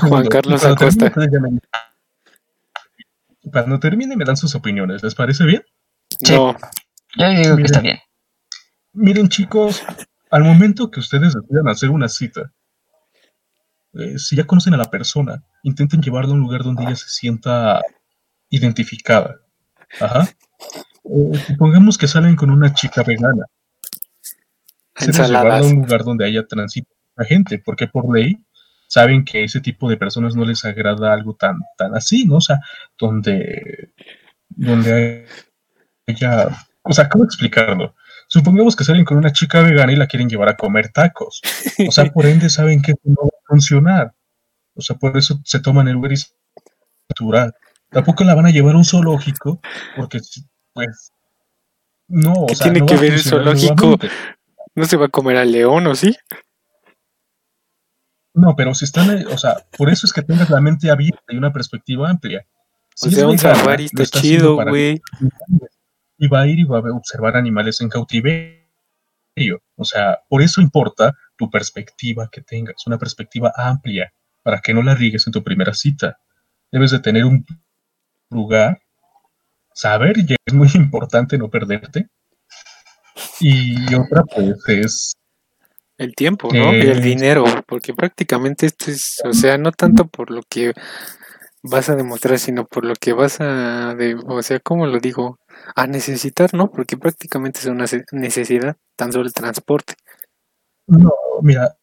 [0.00, 0.26] Juan.
[0.28, 1.06] Carlos termine, Acosta.
[1.06, 1.60] ustedes ya me-
[3.50, 5.02] Cuando termine me dan sus opiniones.
[5.02, 5.62] ¿Les parece bien?
[6.24, 6.34] Sí.
[6.34, 6.56] no.
[7.16, 7.98] Yo digo que está bien.
[8.92, 9.82] Miren, chicos,
[10.30, 12.52] al momento que ustedes decidan hacer una cita,
[13.94, 17.08] eh, si ya conocen a la persona, intenten llevarla a un lugar donde ella se
[17.08, 17.80] sienta
[18.50, 19.36] identificada.
[20.00, 20.28] Ajá.
[21.04, 23.44] Eh, supongamos que salen con una chica vegana.
[24.98, 28.36] Ustedes llevarla a un lugar donde haya tránsito a gente, porque por ley
[28.88, 32.36] saben que ese tipo de personas no les agrada algo tan, tan así, ¿no?
[32.36, 32.58] O sea,
[32.98, 33.92] donde,
[34.48, 35.26] donde
[36.06, 36.48] haya,
[36.82, 37.94] o sea, ¿cómo explicarlo?
[38.26, 41.40] Supongamos que salen con una chica vegana y la quieren llevar a comer tacos.
[41.86, 44.14] O sea, por ende saben que no va a funcionar.
[44.74, 46.34] O sea, por eso se toman el es
[47.08, 47.54] natural.
[47.90, 49.60] Tampoco la van a llevar a un zoológico,
[49.96, 50.20] porque
[50.74, 51.12] pues
[52.06, 53.74] no, o ¿Qué sea, tiene no que a ver el zoológico?
[53.74, 54.10] nuevamente.
[54.74, 56.16] No se va a comer al león, ¿o sí?
[58.38, 61.24] No, pero si están, eh, o sea, por eso es que tengas la mente abierta
[61.28, 62.46] y una perspectiva amplia.
[62.94, 65.00] Si O es sea, un safari está chido, güey.
[66.18, 68.62] y va a ir y va a observar animales en cautiverio.
[69.76, 74.12] O sea, por eso importa tu perspectiva que tengas, una perspectiva amplia,
[74.44, 76.18] para que no la rigues en tu primera cita.
[76.70, 77.44] Debes de tener un
[78.30, 78.80] lugar,
[79.74, 82.08] saber, y es muy importante no perderte.
[83.40, 85.12] Y otra, pues, es
[85.98, 86.72] El tiempo, ¿no?
[86.72, 90.72] Y el dinero, porque prácticamente esto es, o sea, no tanto por lo que
[91.62, 95.40] vas a demostrar, sino por lo que vas a, de, o sea, ¿cómo lo digo?
[95.74, 96.70] A necesitar, ¿no?
[96.70, 99.94] Porque prácticamente es una necesidad, tan solo el transporte.
[100.86, 101.76] No, mira,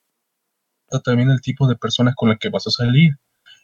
[1.04, 3.16] también el tipo de persona con la que vas a salir.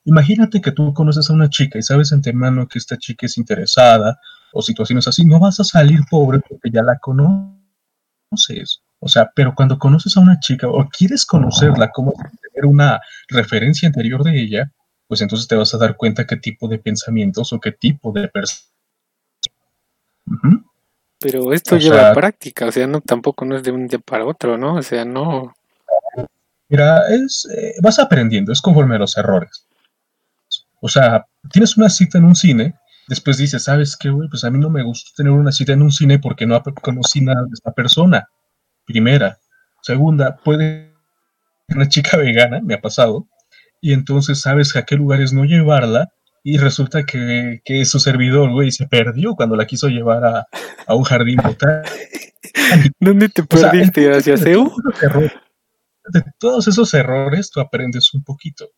[0.03, 4.19] Imagínate que tú conoces a una chica y sabes antemano que esta chica es interesada
[4.51, 5.23] o situaciones así.
[5.25, 8.81] No vas a salir pobre porque ya la conoces.
[9.03, 12.13] O sea, pero cuando conoces a una chica o quieres conocerla, como
[12.53, 14.71] tener una referencia anterior de ella,
[15.07, 18.27] pues entonces te vas a dar cuenta qué tipo de pensamientos o qué tipo de
[18.27, 18.69] persona.
[20.27, 20.63] Ujú.
[21.19, 23.99] Pero esto O lleva sea- práctica, o sea, no tampoco no es de un día
[23.99, 24.75] para otro, ¿no?
[24.75, 25.53] O sea, no.
[26.69, 29.65] Mira, es, eh, vas aprendiendo, es conforme a los errores.
[30.79, 32.75] O sea, tienes una cita en un cine
[33.07, 34.29] Después dice, ¿sabes qué, güey?
[34.29, 37.19] Pues a mí no me gusta tener una cita en un cine porque no conocí
[37.19, 38.29] nada de esta persona.
[38.85, 39.37] Primera.
[39.81, 40.93] Segunda, puede
[41.67, 43.27] ser una chica vegana, me ha pasado,
[43.81, 46.09] y entonces sabes a qué lugares no llevarla,
[46.43, 50.47] y resulta que, que su servidor, güey, se perdió cuando la quiso llevar a,
[50.87, 51.89] a un jardín botánico.
[52.99, 54.11] ¿Dónde te O sea, perdiste?
[54.11, 55.33] ¿Hacia de todos esos errores-
[56.11, 58.69] De todos esos errores, tú aprendes un poquito.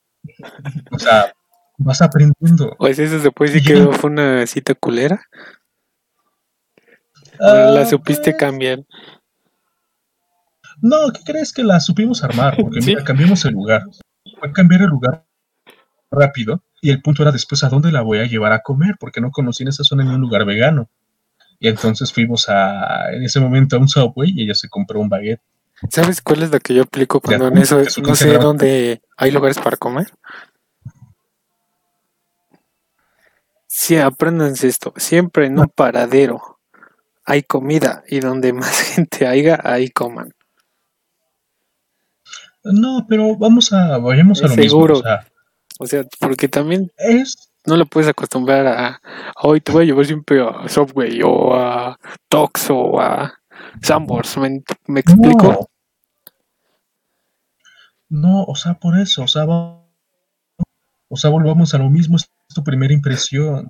[0.91, 1.33] O sea,
[1.77, 2.75] vas aprendiendo.
[2.77, 5.21] Pues eso se puede decir que fue una cita culera.
[7.39, 8.79] ¿O Ah, la supiste pues, cambiar.
[10.83, 12.57] No, ¿qué crees que la supimos armar?
[12.57, 12.89] Porque Sí.
[12.89, 13.83] mira, cambiamos el lugar.
[14.37, 15.25] Fue cambiar el lugar
[16.11, 19.21] rápido y el punto era después a dónde la voy a llevar a comer, porque
[19.21, 20.89] no conocí en esa zona ni un lugar vegano.
[21.57, 25.07] Y entonces fuimos a, en ese momento a un Subway y ella se compró un
[25.07, 25.41] baguette.
[25.89, 29.59] ¿Sabes cuál es la que yo aplico cuando en eso no sé dónde hay lugares
[29.59, 30.07] para comer?
[33.67, 34.93] Sí, apréndanse esto.
[34.97, 36.59] Siempre en un paradero
[37.23, 40.33] hay comida y donde más gente haya, ahí coman.
[42.63, 44.95] No, pero vamos a, vayamos a lo Seguro.
[44.95, 45.09] mismo.
[45.09, 45.25] O sea,
[45.79, 49.01] O sea, porque también es, no le puedes acostumbrar a
[49.41, 51.97] hoy te voy a llevar siempre a Subway o a
[52.29, 53.33] Tox o a
[53.81, 54.37] Sambors.
[54.37, 55.47] ¿Me, me explico?
[55.51, 55.67] No.
[58.09, 59.83] No, o sea, por eso, o sea, va-
[61.09, 63.69] o sea, volvamos a lo mismo, es tu primera impresión.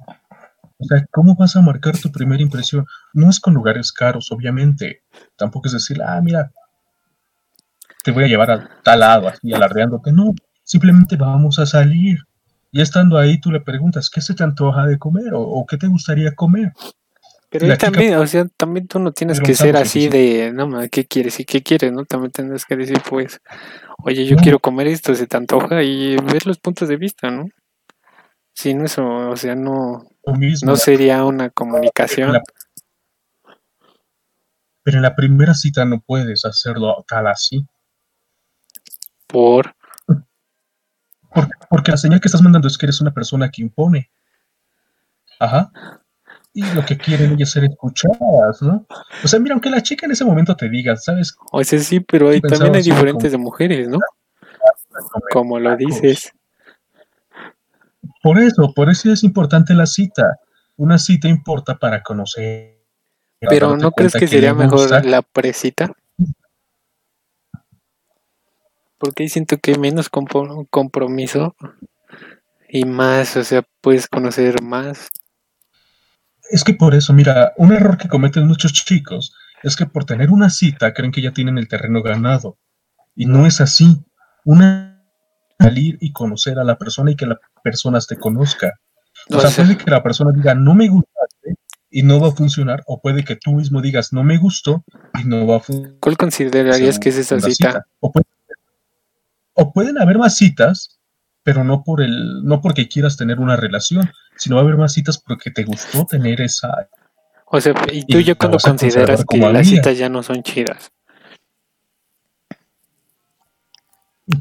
[0.78, 2.86] O sea, ¿cómo vas a marcar tu primera impresión?
[3.14, 5.04] No es con lugares caros, obviamente.
[5.38, 6.52] Tampoco es decir, ah, mira,
[8.04, 10.12] te voy a llevar a tal lado, así alardeándote.
[10.12, 12.20] No, simplemente vamos a salir.
[12.72, 15.34] Y estando ahí, tú le preguntas, ¿qué se te antoja de comer?
[15.34, 16.74] ¿O, o qué te gustaría comer?
[17.50, 20.10] Pero ahí también, o sea, también tú no tienes que ser así sí.
[20.10, 21.40] de, no, ma, ¿qué quieres?
[21.40, 21.92] ¿Y qué quieres?
[21.92, 22.04] ¿No?
[22.04, 23.40] También tendrás que decir, pues,
[24.00, 24.42] oye, yo No.
[24.42, 27.48] quiero comer esto, se te antoja y ver los puntos de vista, ¿no?
[28.56, 30.04] Si no, eso, o sea, no,
[30.36, 30.72] mismo.
[30.72, 32.34] no sería una Pero en comunicación.
[32.34, 32.42] la-
[34.84, 37.66] pero en la primera cita no puedes hacerlo tal así.
[39.34, 39.76] Por,
[41.34, 44.12] Porque, porque la señal que estás mandando es que eres una persona que impone.
[45.40, 45.72] Ajá.
[46.54, 48.86] Y lo que quieren es ser escuchadas, ¿no?
[49.24, 51.36] O sea, mira, aunque la chica en ese momento te diga, ¿sabes?
[51.52, 53.98] o sea, sí, pero hay, también hay diferentes de mujeres, ¿no?
[55.32, 56.32] Como lo dices.
[58.22, 60.42] Por eso, por eso es importante la cita.
[60.76, 62.84] Una cita importa para conocer.
[63.40, 65.92] Pero ¿no crees que sería mejor la presita?
[69.04, 71.58] Porque siento que hay menos compromiso
[72.70, 75.10] y más, o sea, puedes conocer más.
[76.50, 80.30] Es que por eso, mira, un error que cometen muchos chicos es que por tener
[80.30, 82.58] una cita creen que ya tienen el terreno ganado.
[83.14, 84.02] Y no es así.
[84.46, 85.04] Una
[85.60, 88.72] salir y conocer a la persona y que la persona te conozca.
[89.32, 91.56] O, O sea, sea, puede que la persona diga, no me gustaste
[91.90, 94.86] y no va a funcionar, o puede que tú mismo digas, no me gustó
[95.22, 95.98] y no va a funcionar.
[96.00, 97.86] ¿cuál considerarías que es esa segunda cita?
[98.00, 98.26] O, puede-
[99.54, 101.00] o pueden haber más citas,
[101.44, 104.94] pero no por el, no porque quieras tener una relación, sino va a haber más
[104.94, 106.88] citas porque te gustó tener esa,
[107.46, 110.24] O sea, ¿y tú Y ya la cuando consideras que como las citas ya no
[110.24, 110.92] son chidas?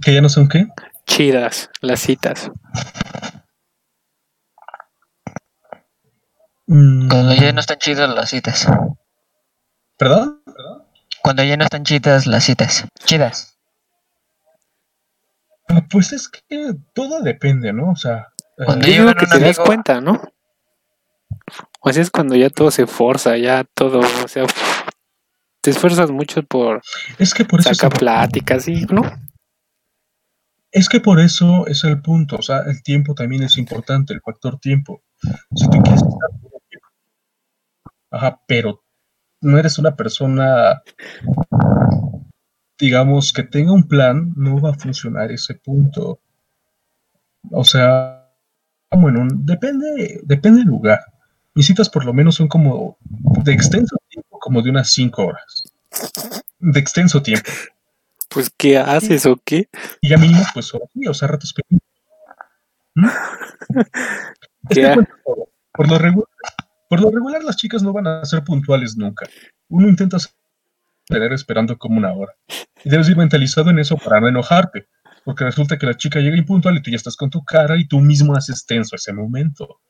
[0.01, 0.69] que ya no son qué.
[1.07, 2.51] Chidas, las citas.
[6.67, 8.67] Mm, Cuando ya no están chidas las citas.
[9.97, 10.43] ¿Perdón?
[11.23, 12.85] Cuando ya no están chidas las citas.
[13.05, 13.52] Chidas.
[15.91, 17.91] Pues es que todo depende, ¿no?
[17.91, 20.21] O sea, eh, Cuando Yo digo que te das cuenta, ¿no?
[21.81, 24.45] O sea, es cuando ya todo se forza, ya todo, o sea,
[25.61, 26.81] te esfuerzas mucho por
[27.19, 29.03] es que por eso sacar es, pláticas y, ¿no?
[30.73, 32.37] es que por eso es el punto.
[32.37, 35.03] O sea, el tiempo también es importante, el factor tiempo.
[35.55, 36.89] Si tú quieres estar todo el tiempo,
[38.11, 38.83] ajá, pero
[39.43, 40.83] no eres una persona,
[42.83, 46.19] digamos, que tenga un plan, no va a funcionar ese punto.
[47.53, 48.29] O sea,
[48.91, 50.99] bueno, depende, depende del lugar.
[51.55, 52.97] Mis citas por lo menos son como
[53.45, 55.63] de extenso tiempo, como de unas cinco horas.
[56.59, 57.49] De extenso tiempo.
[58.29, 59.69] Pues, ¿qué haces o qué?
[60.01, 61.83] Y ya mínimo, pues, o sea, ratos pequeños.
[62.97, 63.07] ¿Mm?
[64.69, 65.49] Es ¿Qué que ha- cuento todo.
[65.73, 66.29] por lo, regular,
[66.89, 69.27] por lo regular, las chicas no van a ser puntuales nunca.
[69.69, 70.19] Uno intenta
[71.33, 72.33] esperando como una hora.
[72.85, 74.89] Y debes ir mentalizado en eso para no enojarte.
[75.25, 77.87] Porque resulta que la chica llega impuntual y tú ya estás con tu cara y
[77.87, 79.81] tú mismo haces tenso ese momento.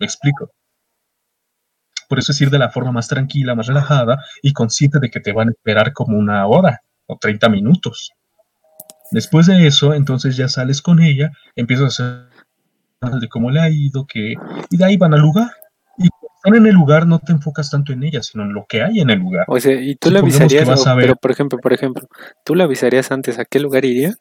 [0.00, 0.50] ¿Me explico?
[2.08, 5.20] Por eso es ir de la forma más tranquila, más relajada y consciente de que
[5.20, 8.12] te van a esperar como una hora o 30 minutos.
[9.10, 12.28] Después de eso, entonces ya sales con ella, empiezas a
[13.06, 14.34] hacer de cómo le ha ido, que,
[14.70, 15.50] y de ahí van al lugar.
[16.48, 19.00] Están en el lugar no te enfocas tanto en ellas, sino en lo que hay
[19.00, 19.44] en el lugar.
[19.48, 20.68] O sea, ¿y tú le avisarías?
[20.68, 22.06] o- pero, por ejemplo, por ejemplo,
[22.44, 24.14] ¿tú le avisarías antes a qué lugar iría?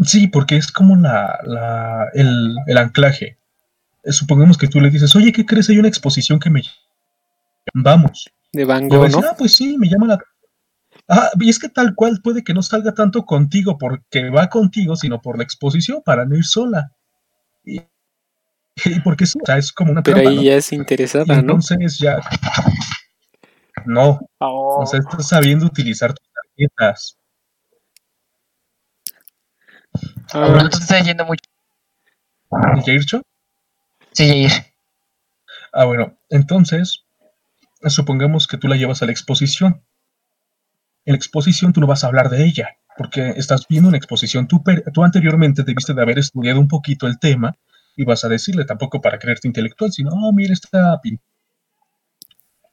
[0.00, 3.38] Sí, porque es como la, la- el, el anclaje.
[4.02, 5.70] Eh, Supongamos que tú le dices, oye, ¿qué crees?
[5.70, 6.62] Hay una exposición que me...
[7.72, 8.28] Vamos.
[8.52, 9.18] De Van Gogh, ¿no?
[9.18, 10.18] ah, pues sí, me llama la...
[11.08, 14.96] Ah, y es que tal cual puede que no salga tanto contigo porque va contigo,
[14.96, 16.92] sino por la exposición para no ir sola.
[17.64, 17.80] Y
[19.04, 20.42] porque sí, o sea, es como una Pero trampa, ahí ¿no?
[20.42, 21.40] ya es Y interesada, ¿no?
[21.40, 22.18] entonces ya...
[23.86, 24.82] No, Oh.
[24.82, 27.18] o sea, estás sabiendo utilizar tus tarjetas.
[30.32, 31.42] Ah, Pero tú te estás yendo mucho.
[32.86, 33.22] ¿Yaircho?
[34.12, 34.52] Sí, Jair.
[35.72, 37.04] Ah, bueno, entonces,
[37.86, 39.82] supongamos que tú la llevas a la exposición.
[41.04, 44.46] En la exposición tú no vas a hablar de ella, porque estás viendo una exposición.
[44.48, 47.56] Tú, per- tú anteriormente debiste de haber estudiado un poquito el tema
[47.96, 51.20] y vas a decirle, tampoco para creerte intelectual, sino, oh, mira esta pin-".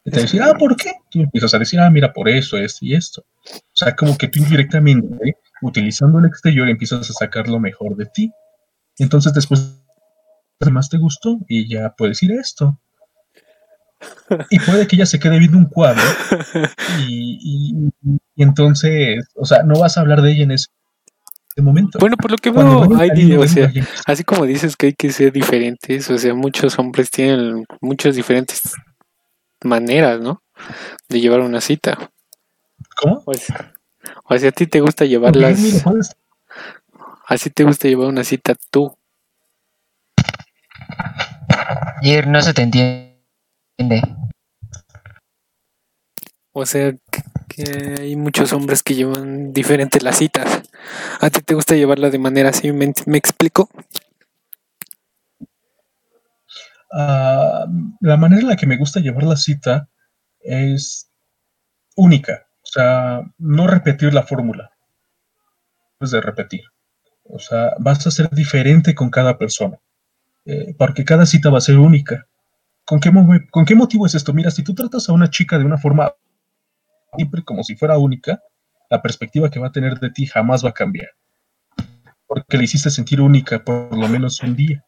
[0.03, 0.91] Y te decir, ah, ¿por qué?
[1.11, 3.23] Tú empiezas a decir, ah, mira, por eso, esto y esto.
[3.45, 8.07] O sea, como que tú indirectamente, utilizando el exterior, empiezas a sacar lo mejor de
[8.07, 8.31] ti.
[8.97, 9.81] Entonces, después,
[10.71, 12.79] más te gustó y ya puedes ir a esto.
[14.49, 16.01] Y puede que ella se quede viendo un cuadro
[16.99, 17.89] y, y-
[18.35, 20.67] y entonces, o sea, no vas a hablar de ella en ese
[21.59, 21.99] momento.
[21.99, 24.93] Bueno, por lo que veo, hay, o de sea, lugar, así como dices que hay
[24.93, 28.61] que ser diferentes, o sea, muchos hombres tienen muchas diferentes
[29.63, 30.41] maneras, ¿no?
[31.09, 32.11] De llevar una cita.
[32.95, 33.23] ¿Cómo?
[33.25, 33.73] O sea,
[34.25, 35.83] o sea, a ti te gusta llevarlas,
[37.27, 38.95] así te gusta llevar una cita tú.
[42.01, 44.01] Jair, no se te entiende.
[46.53, 46.93] O sea,
[47.53, 50.61] que, hay muchos hombres que llevan diferentes las citas.
[51.19, 52.85] A ti te gusta llevarla de manera así, ¿me,
[53.17, 53.69] explico?
[56.91, 57.65] Ah,
[57.99, 59.89] la manera en la que me gusta llevar la cita
[60.39, 61.09] es
[61.95, 62.47] única.
[62.63, 64.71] O sea, no repetir la fórmula.
[65.99, 66.61] Es de repetir.
[67.23, 69.77] O sea, vas a ser diferente con cada persona.
[70.45, 72.27] Eh, porque cada cita va a ser única.
[72.85, 73.11] ¿Con qué,
[73.51, 74.33] ¿Con qué motivo es esto?
[74.33, 76.13] Mira, si tú tratas a una chica de una forma
[77.15, 78.41] siempre como si fuera única,
[78.89, 81.09] la perspectiva que va a tener de ti jamás va a cambiar.
[82.27, 84.83] Porque le hiciste sentir única por lo menos un día.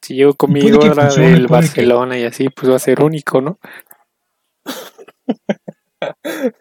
[0.00, 2.76] Si llego con mi Puede que gorra funcione, del que- Barcelona y así, pues va
[2.76, 3.58] a ser único, ¿no?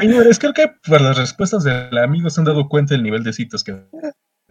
[0.00, 3.34] Señores, creo que por las respuestas del amigo se han dado cuenta del nivel de
[3.34, 3.84] citas que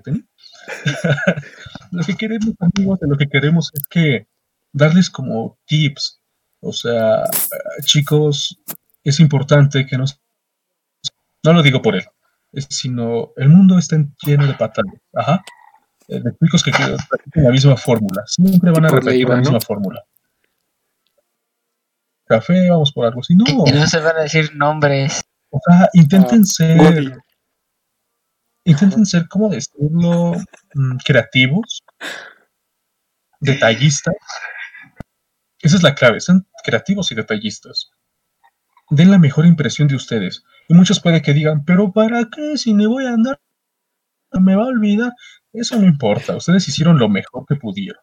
[0.04, 0.24] tenía.
[1.92, 4.28] lo que queremos, amigos, de lo que queremos es que
[4.72, 6.22] darles como tips.
[6.64, 7.24] O sea,
[7.84, 8.58] chicos,
[9.04, 10.20] es importante que nos...
[11.44, 12.06] No lo digo por él,
[12.70, 14.96] sino el mundo está lleno de batallas.
[15.14, 15.44] Ajá.
[16.08, 18.24] Eh, De chicos que practican la misma fórmula.
[18.28, 19.42] Siempre van a repetir la ¿no?
[19.42, 20.04] misma fórmula.
[22.26, 23.36] Café, vamos por algo así.
[23.36, 25.22] No, Y no se van a decir nombres.
[25.50, 27.18] o sea, intenten Ah, ser
[28.66, 30.32] intenten ser, ¿cómo decirlo?
[30.74, 31.84] Mm, creativos,
[33.42, 34.16] detallistas.
[35.60, 37.92] Esa es la clave, sean creativos y detallistas.
[38.90, 40.44] Den la mejor impresión de ustedes.
[40.68, 42.58] Y muchos puede que digan, pero ¿para qué?
[42.58, 43.40] Si me voy a andar,
[44.32, 45.14] me va a olvidar.
[45.52, 48.02] Eso no importa, ustedes hicieron lo mejor que pudieron.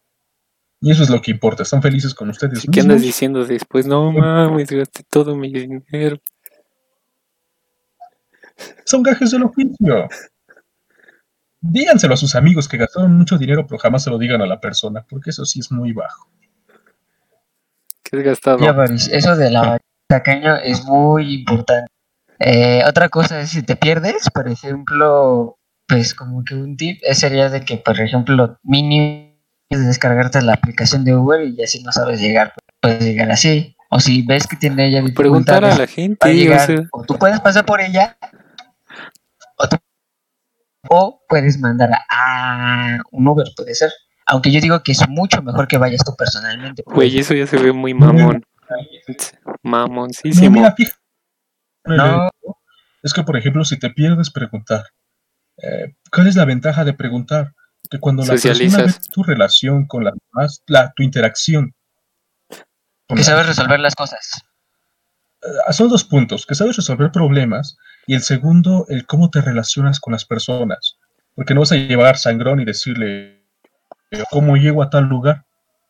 [0.80, 4.10] Y eso es lo que importa, están felices con ustedes que andas diciendo después, no
[4.12, 6.18] mames, gasté todo mi dinero.
[8.86, 10.08] Son gajes del oficio.
[11.60, 14.60] Díganselo a sus amigos que gastaron mucho dinero, pero jamás se lo digan a la
[14.60, 16.30] persona, porque eso sí es muy bajo.
[18.10, 18.58] ¿Qué has gastado?
[18.58, 21.90] Ya, Boris, eso de la tacaño es muy importante.
[22.38, 27.14] Eh, otra cosa es si te pierdes, por ejemplo, pues como que un tip eh,
[27.14, 29.30] sería de que, por ejemplo, mínimo
[29.68, 33.76] es descargarte la aplicación de Uber y ya si no sabes llegar, puedes llegar así.
[33.90, 37.16] O si ves que tiene ella Preguntar a la gente, o llegar, sea, o tú
[37.18, 38.16] puedes pasar por ella,
[39.58, 39.76] o, tú-
[40.88, 43.90] o puedes mandar a, a un Uber, puede ser.
[44.30, 46.82] Aunque yo digo que es mucho mejor que vayas tú personalmente.
[46.86, 48.44] güey, eso ya se ve muy No, mamón.
[48.70, 50.54] mira, Mamoncísimo.
[50.76, 50.92] fíjate.
[51.84, 52.28] No.
[53.02, 54.84] Es que, por ejemplo, si te pierdes, preguntar.
[55.56, 57.54] Eh, ¿Cuál es la ventaja de preguntar?
[57.90, 61.74] Que cuando la persona ve tu relación con las demás, la, tu interacción.
[63.08, 64.42] con que sabes resolver las cosas.
[65.42, 67.76] eh, son dos puntos, que sabes resolver problemas
[68.06, 70.98] y el segundo, el cómo te relacionas con las personas.
[71.34, 73.39] Porque no vas a llevar sangrón y decirle
[74.30, 75.44] cómo llego a tal lugar.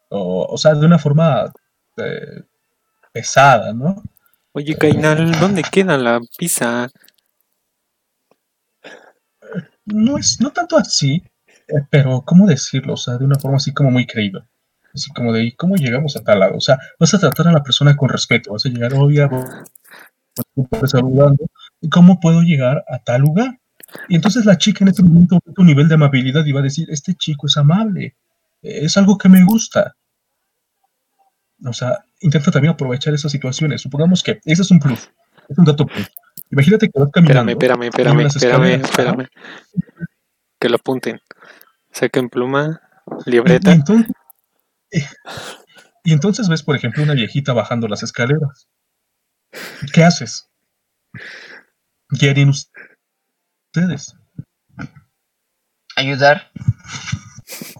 [0.08, 1.52] O, o sea, de una forma
[1.96, 2.42] eh,
[3.12, 4.02] pesada, ¿no?
[4.52, 6.88] Oye, Cainal, ¿dónde queda la pizza?
[9.84, 11.22] No es no tanto así,
[11.68, 12.94] Eh, Pero, ¿cómo decirlo?
[12.94, 14.42] O sea, de una forma así como muy creíble.
[14.94, 16.56] Así como de, ¿y ¿cómo llegamos a tal lado?
[16.56, 19.28] O sea, vas a tratar a la persona con respeto, vas a llegar, obvia,
[20.86, 21.46] saludando,
[21.80, 23.59] ¿y ¿cómo puedo llegar a tal lugar?
[24.08, 27.14] Y entonces la chica en este momento, tu nivel de amabilidad iba a decir, este
[27.14, 28.16] chico es amable,
[28.62, 29.96] es algo que me gusta.
[31.64, 33.82] O sea, intenta también aprovechar esas situaciones.
[33.82, 35.10] Supongamos que ese es un plus,
[35.48, 36.08] es un dato plus.
[36.50, 37.52] Imagínate que vas caminando.
[37.52, 39.28] Espérame, espérame, y espérame, espérame.
[40.58, 41.20] Que lo apunten.
[41.92, 42.80] Saquen pluma,
[43.26, 43.70] Y, libreta.
[43.70, 44.12] y entonces,
[44.92, 45.06] eh,
[46.04, 48.68] y entonces ves, por ejemplo, una viejita bajando las escaleras.
[49.92, 50.48] ¿Qué haces?
[52.18, 52.52] ¿Qué harían
[53.74, 54.14] ustedes?
[55.96, 56.50] Ayudar.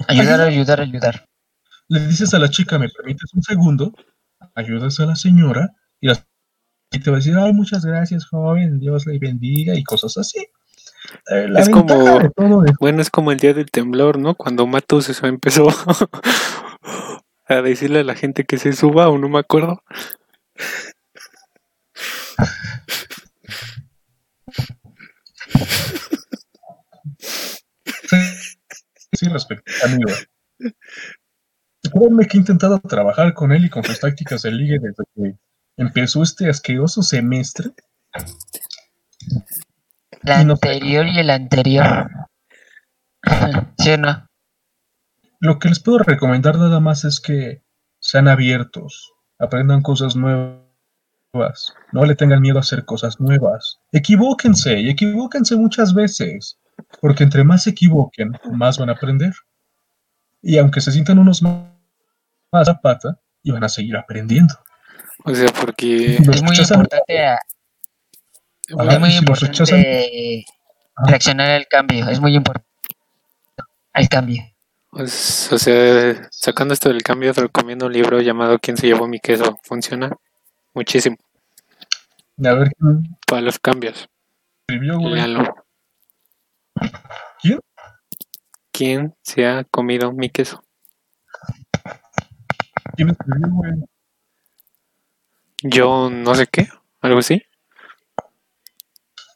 [0.09, 1.25] Ayudar, ayudar, ayudar.
[1.89, 3.93] Le dices a la chica, ¿me permites un segundo?
[4.55, 5.71] Ayudas a la señora
[6.01, 6.25] y la
[6.93, 10.41] y te va a decir, ay, muchas gracias, joven, Dios le bendiga y cosas así.
[11.31, 14.35] Eh, la Es como- de todo es- Bueno, es como el día del temblor, ¿no?
[14.35, 15.69] Cuando Matos eso empezó
[17.47, 19.83] a decirle a la gente que se suba o no me acuerdo.
[29.13, 30.11] Sí, respecto, amigo.
[31.83, 35.39] Créanme que he intentado trabajar con él y con sus tácticas de ligue desde que
[35.77, 37.71] empezó este asqueroso semestre.
[40.25, 40.33] Sé.
[40.33, 42.09] anterior y el anterior.
[43.79, 44.27] ¿Sí o no?
[45.41, 47.63] Lo que les puedo recomendar nada más es que
[47.99, 50.61] sean abiertos, aprendan cosas nuevas,
[51.93, 53.79] no le tengan miedo a hacer cosas nuevas.
[53.93, 56.59] Equivóquense y equivóquense muchas veces,
[57.01, 59.33] porque entre más se equivoquen, más van a aprender.
[60.43, 64.55] Y aunque se sientan unos más a pata, y van a seguir aprendiendo.
[65.25, 67.39] O sea, porque Los Es muy rechazan- importante, a-
[68.79, 70.45] Ajá, es muy si importante
[71.07, 72.09] reaccionar al cambio.
[72.09, 72.69] Es muy importante
[73.93, 74.43] al cambio.
[74.91, 79.07] Pues, o sea, sacando esto del cambio, te recomiendo un libro llamado ¿Quién se llevó
[79.09, 79.59] mi queso?
[79.63, 80.11] Funciona
[80.75, 81.17] muchísimo
[82.45, 84.09] A ver quién para los cambios.
[84.69, 84.99] escribió.
[87.43, 87.61] ¿Quién?
[88.73, 90.63] ¿Quién se ha comido mi queso?
[92.97, 93.73] ¿Quién escribió, güey?
[95.63, 96.69] Yo no sé qué,
[97.01, 97.43] algo así.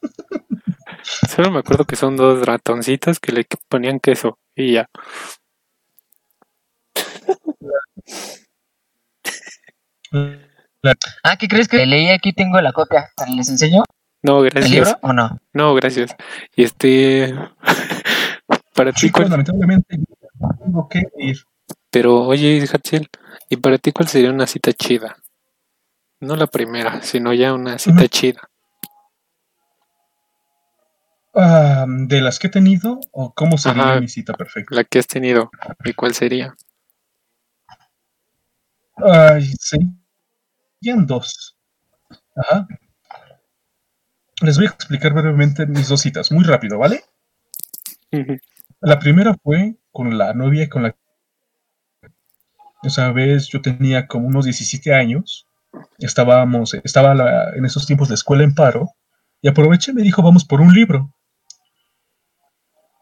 [1.29, 4.89] Solo me acuerdo que son dos ratoncitos que le ponían queso y ya.
[11.23, 12.33] Ah, ¿qué crees que leí aquí?
[12.33, 13.09] Tengo la copia.
[13.35, 13.83] ¿Les enseño
[14.21, 14.71] No, el gracias.
[14.71, 15.39] libro o no?
[15.53, 16.15] No, gracias.
[16.55, 17.33] Y este,
[18.75, 19.97] para ti, Chicos, cuál, lamentablemente
[20.63, 21.37] tengo que ir.
[21.89, 23.07] pero oye, Hatchel,
[23.49, 25.15] ¿y para ti cuál sería una cita chida?
[26.19, 28.41] No la primera, sino ya una cita chida.
[31.37, 33.99] Ah, ¿De las que he tenido o cómo sería Ajá.
[33.99, 34.73] mi cita perfecta?
[34.73, 35.51] La que has tenido.
[35.83, 36.55] ¿Y cuál sería?
[38.97, 40.01] Ay, serían
[40.93, 41.57] dos.
[42.35, 42.67] Ajá.
[44.41, 47.03] Les voy a explicar brevemente mis dos citas, muy rápido, ¿vale?
[48.79, 50.95] La primera fue con la novia con la
[52.83, 55.47] esa vez yo tenía como unos 17 años.
[55.97, 58.91] Estábamos, estaba la- en esos tiempos de escuela en paro
[59.41, 61.13] y aproveché y me dijo, vamos por un libro.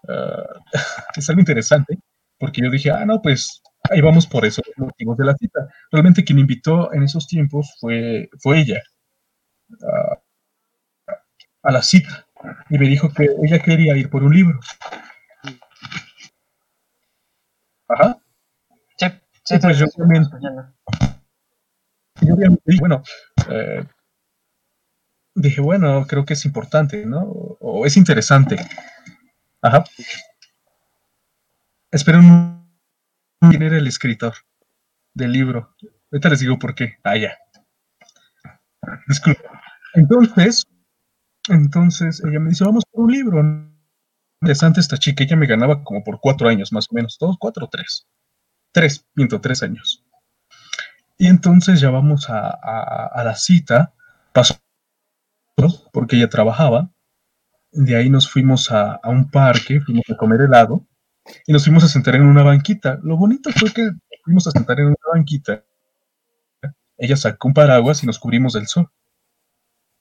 [0.08, 0.44] Ah,
[1.16, 1.98] es algo interesante
[2.40, 5.70] porque yo dije, ah, no, pues ahí vamos por esos motivos de la cita.
[5.92, 8.82] Realmente quien me invitó en esos tiempos fue, fue ella
[11.64, 12.28] a la cita
[12.70, 14.60] y me dijo que ella quería ir por un libro.
[17.88, 18.18] Ajá.
[18.98, 19.08] Sí,
[19.46, 20.26] Sí, pues yo también.
[22.22, 23.04] Yo obviamente dije, bueno,
[23.50, 23.86] eh,
[25.36, 27.22] dije, bueno, creo que es importante, ¿no?
[27.24, 28.58] O, o es interesante.
[29.62, 29.84] Ajá.
[31.98, 32.53] Esperen un
[33.50, 34.34] quién era el escritor
[35.16, 35.76] del libro.
[36.12, 36.98] Ahorita les digo por qué.
[37.04, 37.38] Ah, ya.
[39.08, 39.62] Disculpa.
[39.94, 40.68] Entonces,
[41.50, 43.42] entonces ella me dice, vamos por un libro.
[44.42, 47.68] Interesante esta chica, ella me ganaba como por cuatro años, más o menos, dos, cuatro,
[47.72, 48.08] tres.
[48.74, 50.06] Tres, miento, tres años.
[51.18, 53.94] Y entonces ya vamos a, a- a la cita,
[54.32, 54.56] pasó
[55.92, 56.90] porque ella trabajaba.
[57.72, 60.86] De ahí nos fuimos a, a un parque, fuimos a comer helado
[61.46, 63.00] y nos fuimos a sentar en una banquita.
[63.04, 63.90] Lo bonito fue que
[64.24, 65.64] fuimos a sentar en una banquita.
[66.98, 68.90] Ella sacó un paraguas y nos cubrimos del sol.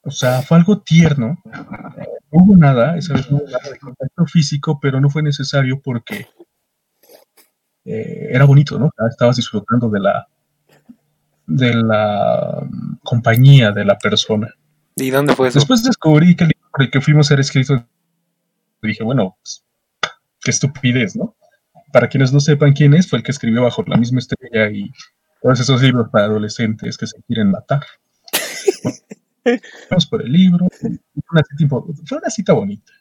[0.03, 1.39] O sea, fue algo tierno.
[1.97, 5.23] Eh, No hubo nada, esa vez no hubo nada de contacto físico, pero no fue
[5.23, 6.27] necesario porque
[7.85, 8.91] eh, era bonito, ¿no?
[9.11, 10.27] Estabas disfrutando de la
[11.47, 14.55] de la mm, compañía de la persona.
[14.97, 15.59] ¿Y dónde fue eso?
[15.59, 17.85] Después descubrí que el libro por el que fuimos era escrito.
[18.81, 19.65] Dije, bueno, pues,
[20.43, 21.35] qué estupidez, ¿no?
[21.93, 24.91] para quienes no sepan quién es, fue el que escribió Bajo la misma estrella y
[25.43, 27.85] todos esos libros para adolescentes que se quieren matar.
[29.91, 30.67] Vamos por el libro.
[30.81, 30.91] Fue
[31.31, 32.93] una, cita, fue una cita bonita.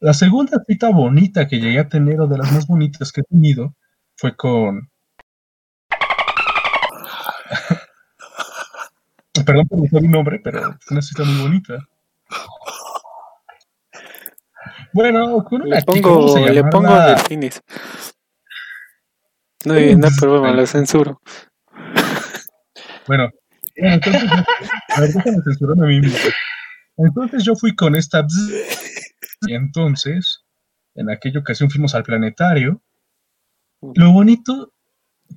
[0.00, 3.24] La segunda cita bonita que llegué a tener, o de las más bonitas que he
[3.24, 3.74] tenido,
[4.16, 4.90] fue con.
[9.46, 11.88] Perdón por usar un nombre, pero fue una cita muy bonita.
[14.96, 17.60] Bueno, con una Le pongo, le pongo llamarla- delfines.
[19.66, 21.20] No, hay- hay problema, lo censuro.
[23.06, 23.30] Bueno,
[23.78, 24.22] bueno, entonces,
[24.96, 26.18] a ver, déjame censurarme a mí mismo.
[26.96, 30.44] Entonces yo fui con esta bzz, y entonces,
[30.94, 32.80] en aquella ocasión fuimos al planetario.
[33.82, 34.72] Lo bonito,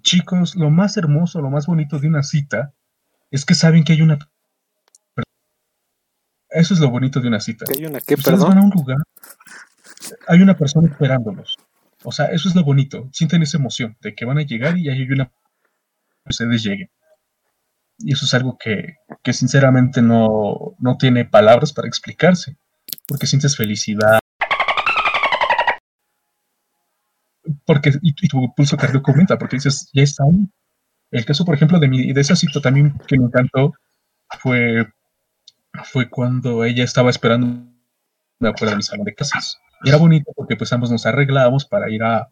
[0.03, 2.73] chicos, lo más hermoso, lo más bonito de una cita
[3.31, 4.17] es que saben que hay una...
[6.49, 7.65] Eso es lo bonito de una cita.
[7.65, 8.49] ¿Que hay una qué, Ustedes perdón?
[8.49, 8.97] van a un lugar,
[10.27, 11.57] hay una persona esperándolos.
[12.03, 13.09] O sea, eso es lo bonito.
[13.11, 15.31] Sienten esa emoción de que van a llegar y hay una
[16.25, 16.89] ustedes lleguen.
[17.97, 22.55] Y eso es algo que, que sinceramente no, no tiene palabras para explicarse.
[23.07, 24.19] Porque sientes felicidad.
[27.65, 30.47] Porque, y, y tu pulso cardíaco aumenta, porque dices, ya está ahí.
[31.11, 33.73] El caso, por ejemplo, de, mi, de esa cita también que me encantó
[34.39, 34.87] fue,
[35.83, 37.65] fue cuando ella estaba esperando
[38.41, 39.59] afuera de mi salón de clases.
[39.83, 42.29] Y era bonito porque pues ambos nos arreglábamos para ir a,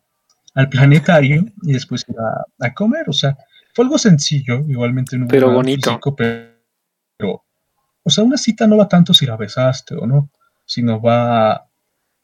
[0.53, 3.09] al planetario y después ir a, a comer.
[3.09, 3.37] O sea,
[3.73, 5.91] fue algo sencillo, igualmente no Pero bonito.
[5.91, 7.43] físico, pero,
[8.03, 10.31] o sea, una cita no va tanto si la besaste o no,
[10.65, 11.67] sino va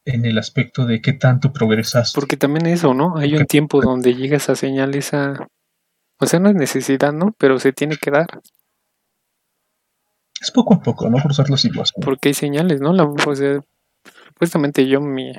[0.04, 2.18] en el aspecto de qué tanto progresaste.
[2.18, 3.16] Porque también eso, ¿no?
[3.16, 5.48] Hay un tiempo donde llega esa señal, esa...
[6.18, 7.34] O sea, no es necesidad, ¿no?
[7.38, 8.26] Pero se tiene que dar.
[10.44, 11.16] Es poco a poco, ¿no?
[11.24, 11.70] Usarlo así.
[11.80, 11.94] así.
[12.02, 12.92] Porque hay señales, ¿no?
[12.92, 13.64] La, o sea,
[14.28, 15.32] supuestamente yo, mi,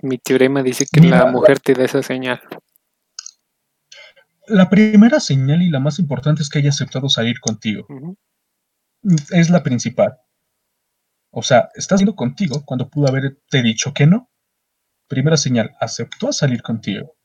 [0.00, 1.18] mi teorema dice que Mira.
[1.18, 2.40] la mujer te da esa señal.
[4.46, 7.86] La primera señal y la más importante es que haya aceptado salir contigo.
[9.30, 10.16] Es la principal.
[11.30, 14.30] O sea, está saliendo contigo cuando pudo haberte dicho que no.
[15.08, 17.16] Primera señal, aceptó salir contigo.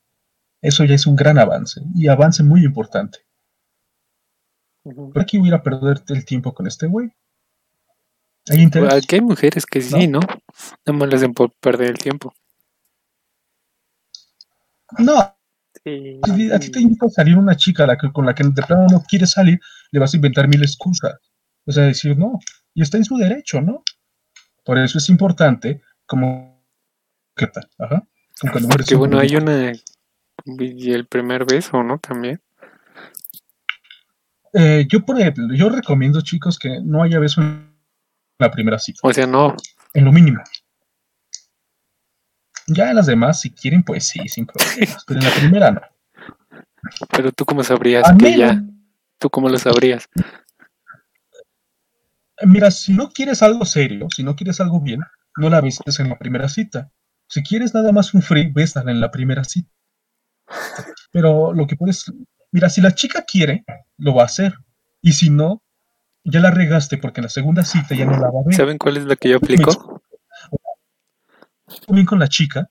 [0.62, 3.20] Eso ya es un gran avance y avance muy importante.
[4.84, 7.12] ¿Por qué hubiera a perderte el tiempo con este güey?
[8.50, 8.94] ¿Hay interés?
[8.94, 10.20] Aquí hay mujeres que sí, ¿no?
[10.86, 12.34] Nada más les por perder el tiempo.
[14.98, 15.36] No,
[15.84, 16.20] Sí.
[16.36, 18.62] si a ti te invita a salir una chica la que- con la que de
[18.64, 19.60] plano no quieres salir,
[19.92, 21.16] le vas a inventar mil excusas.
[21.66, 22.40] O sea, decir no.
[22.74, 23.84] Y está en su derecho, ¿no?
[24.64, 26.62] Por eso es importante como...
[27.36, 27.68] ¿Qué tal?
[27.80, 28.06] Ajá.
[28.42, 29.72] Como Porque un bueno, hay una...
[30.46, 32.00] Y el primer beso, ¿no?
[32.00, 32.42] También.
[34.54, 37.74] Eh, yo, por ejemplo, yo recomiendo, chicos, que no haya beso en
[38.40, 39.56] la primera cita, O sea, no.
[39.94, 40.42] en lo mínimo.
[42.68, 45.04] Ya en las demás, si quieren, pues sí, sin problemas.
[45.06, 45.82] Pero en la primera no.
[47.10, 48.64] Pero tú cómo sabrías A que menos- ya...
[49.18, 50.10] ¿Tú cómo lo sabrías?
[52.44, 55.02] Mira, si no quieres algo serio, si no quieres algo bien,
[55.38, 56.92] no la beses en la primera cita.
[57.28, 59.70] Si quieres nada más un free, bésala en la primera cita.
[61.12, 62.12] Pero lo que puedes,
[62.52, 63.64] mira, si la chica quiere,
[63.98, 64.54] lo va a hacer.
[65.02, 65.62] Y si no,
[66.24, 68.56] ya la regaste porque en la segunda cita ya no la va a ver.
[68.56, 70.02] ¿Saben cuál es la que yo aplico?
[71.88, 72.70] Bien con la chica.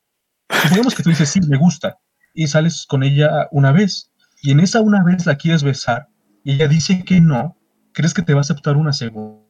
[0.48, 1.98] Supongamos que tú dices, sí, me gusta.
[2.34, 4.10] Y sales con ella una vez.
[4.42, 6.08] Y en esa una vez la quieres besar.
[6.44, 7.56] Y ella dice que no.
[7.92, 9.42] ¿Crees que te va a aceptar una segunda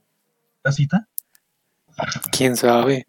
[0.70, 1.08] cita?
[2.32, 3.06] ¿Quién sabe?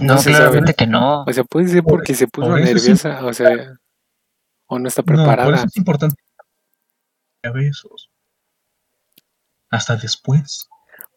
[0.00, 1.24] No, claramente que no.
[1.24, 2.88] O sea, puede ser Por- porque se puso por eso sí.
[2.88, 3.50] nerviosa, o sea,
[4.70, 5.56] o no está No, por preparada.
[5.56, 6.16] eso es importante.
[7.42, 8.08] A besos.
[9.68, 10.68] Hasta después.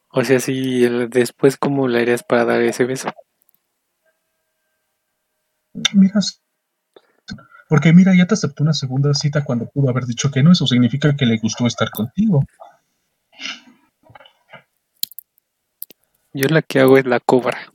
[0.09, 3.09] O sea, si el- después, ¿cómo le harías para dar ese beso?
[5.93, 6.19] Mira.
[7.69, 10.51] Porque mira, ya te aceptó una segunda cita cuando pudo haber dicho que no.
[10.51, 12.43] Eso significa que le gustó estar contigo.
[16.33, 17.71] Yo la que hago es la cobra.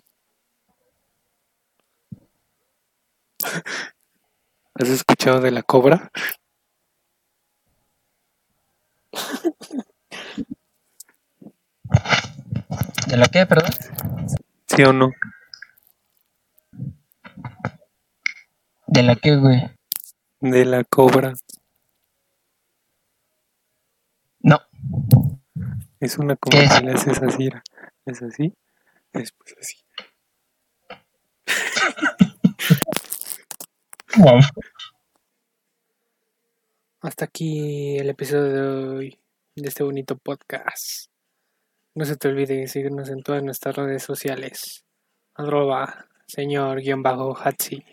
[4.78, 6.12] ¿Has escuchado de la cobra?
[13.08, 13.72] ¿De la qué, perdón?
[14.66, 15.10] ¿Sí o no?
[18.86, 19.62] ¿De la qué, güey?
[20.40, 21.32] De la cobra.
[24.38, 24.60] No.
[25.98, 26.72] Es una como ¿Qué es?
[26.72, 27.50] que le haces así,
[28.06, 28.54] es así,
[29.12, 29.76] después así.
[37.00, 39.18] Hasta aquí el episodio de hoy
[39.54, 41.11] de este bonito podcast.
[41.94, 44.84] No se te olvide seguirnos en todas nuestras redes sociales.
[45.34, 47.84] Arroba señor guion bajo Hatsi.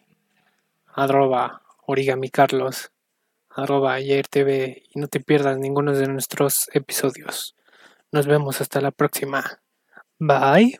[0.88, 2.92] arroba origami carlos,
[3.50, 7.56] arroba ayer TV y no te pierdas ninguno de nuestros episodios.
[8.12, 9.60] Nos vemos hasta la próxima.
[10.20, 10.80] Bye.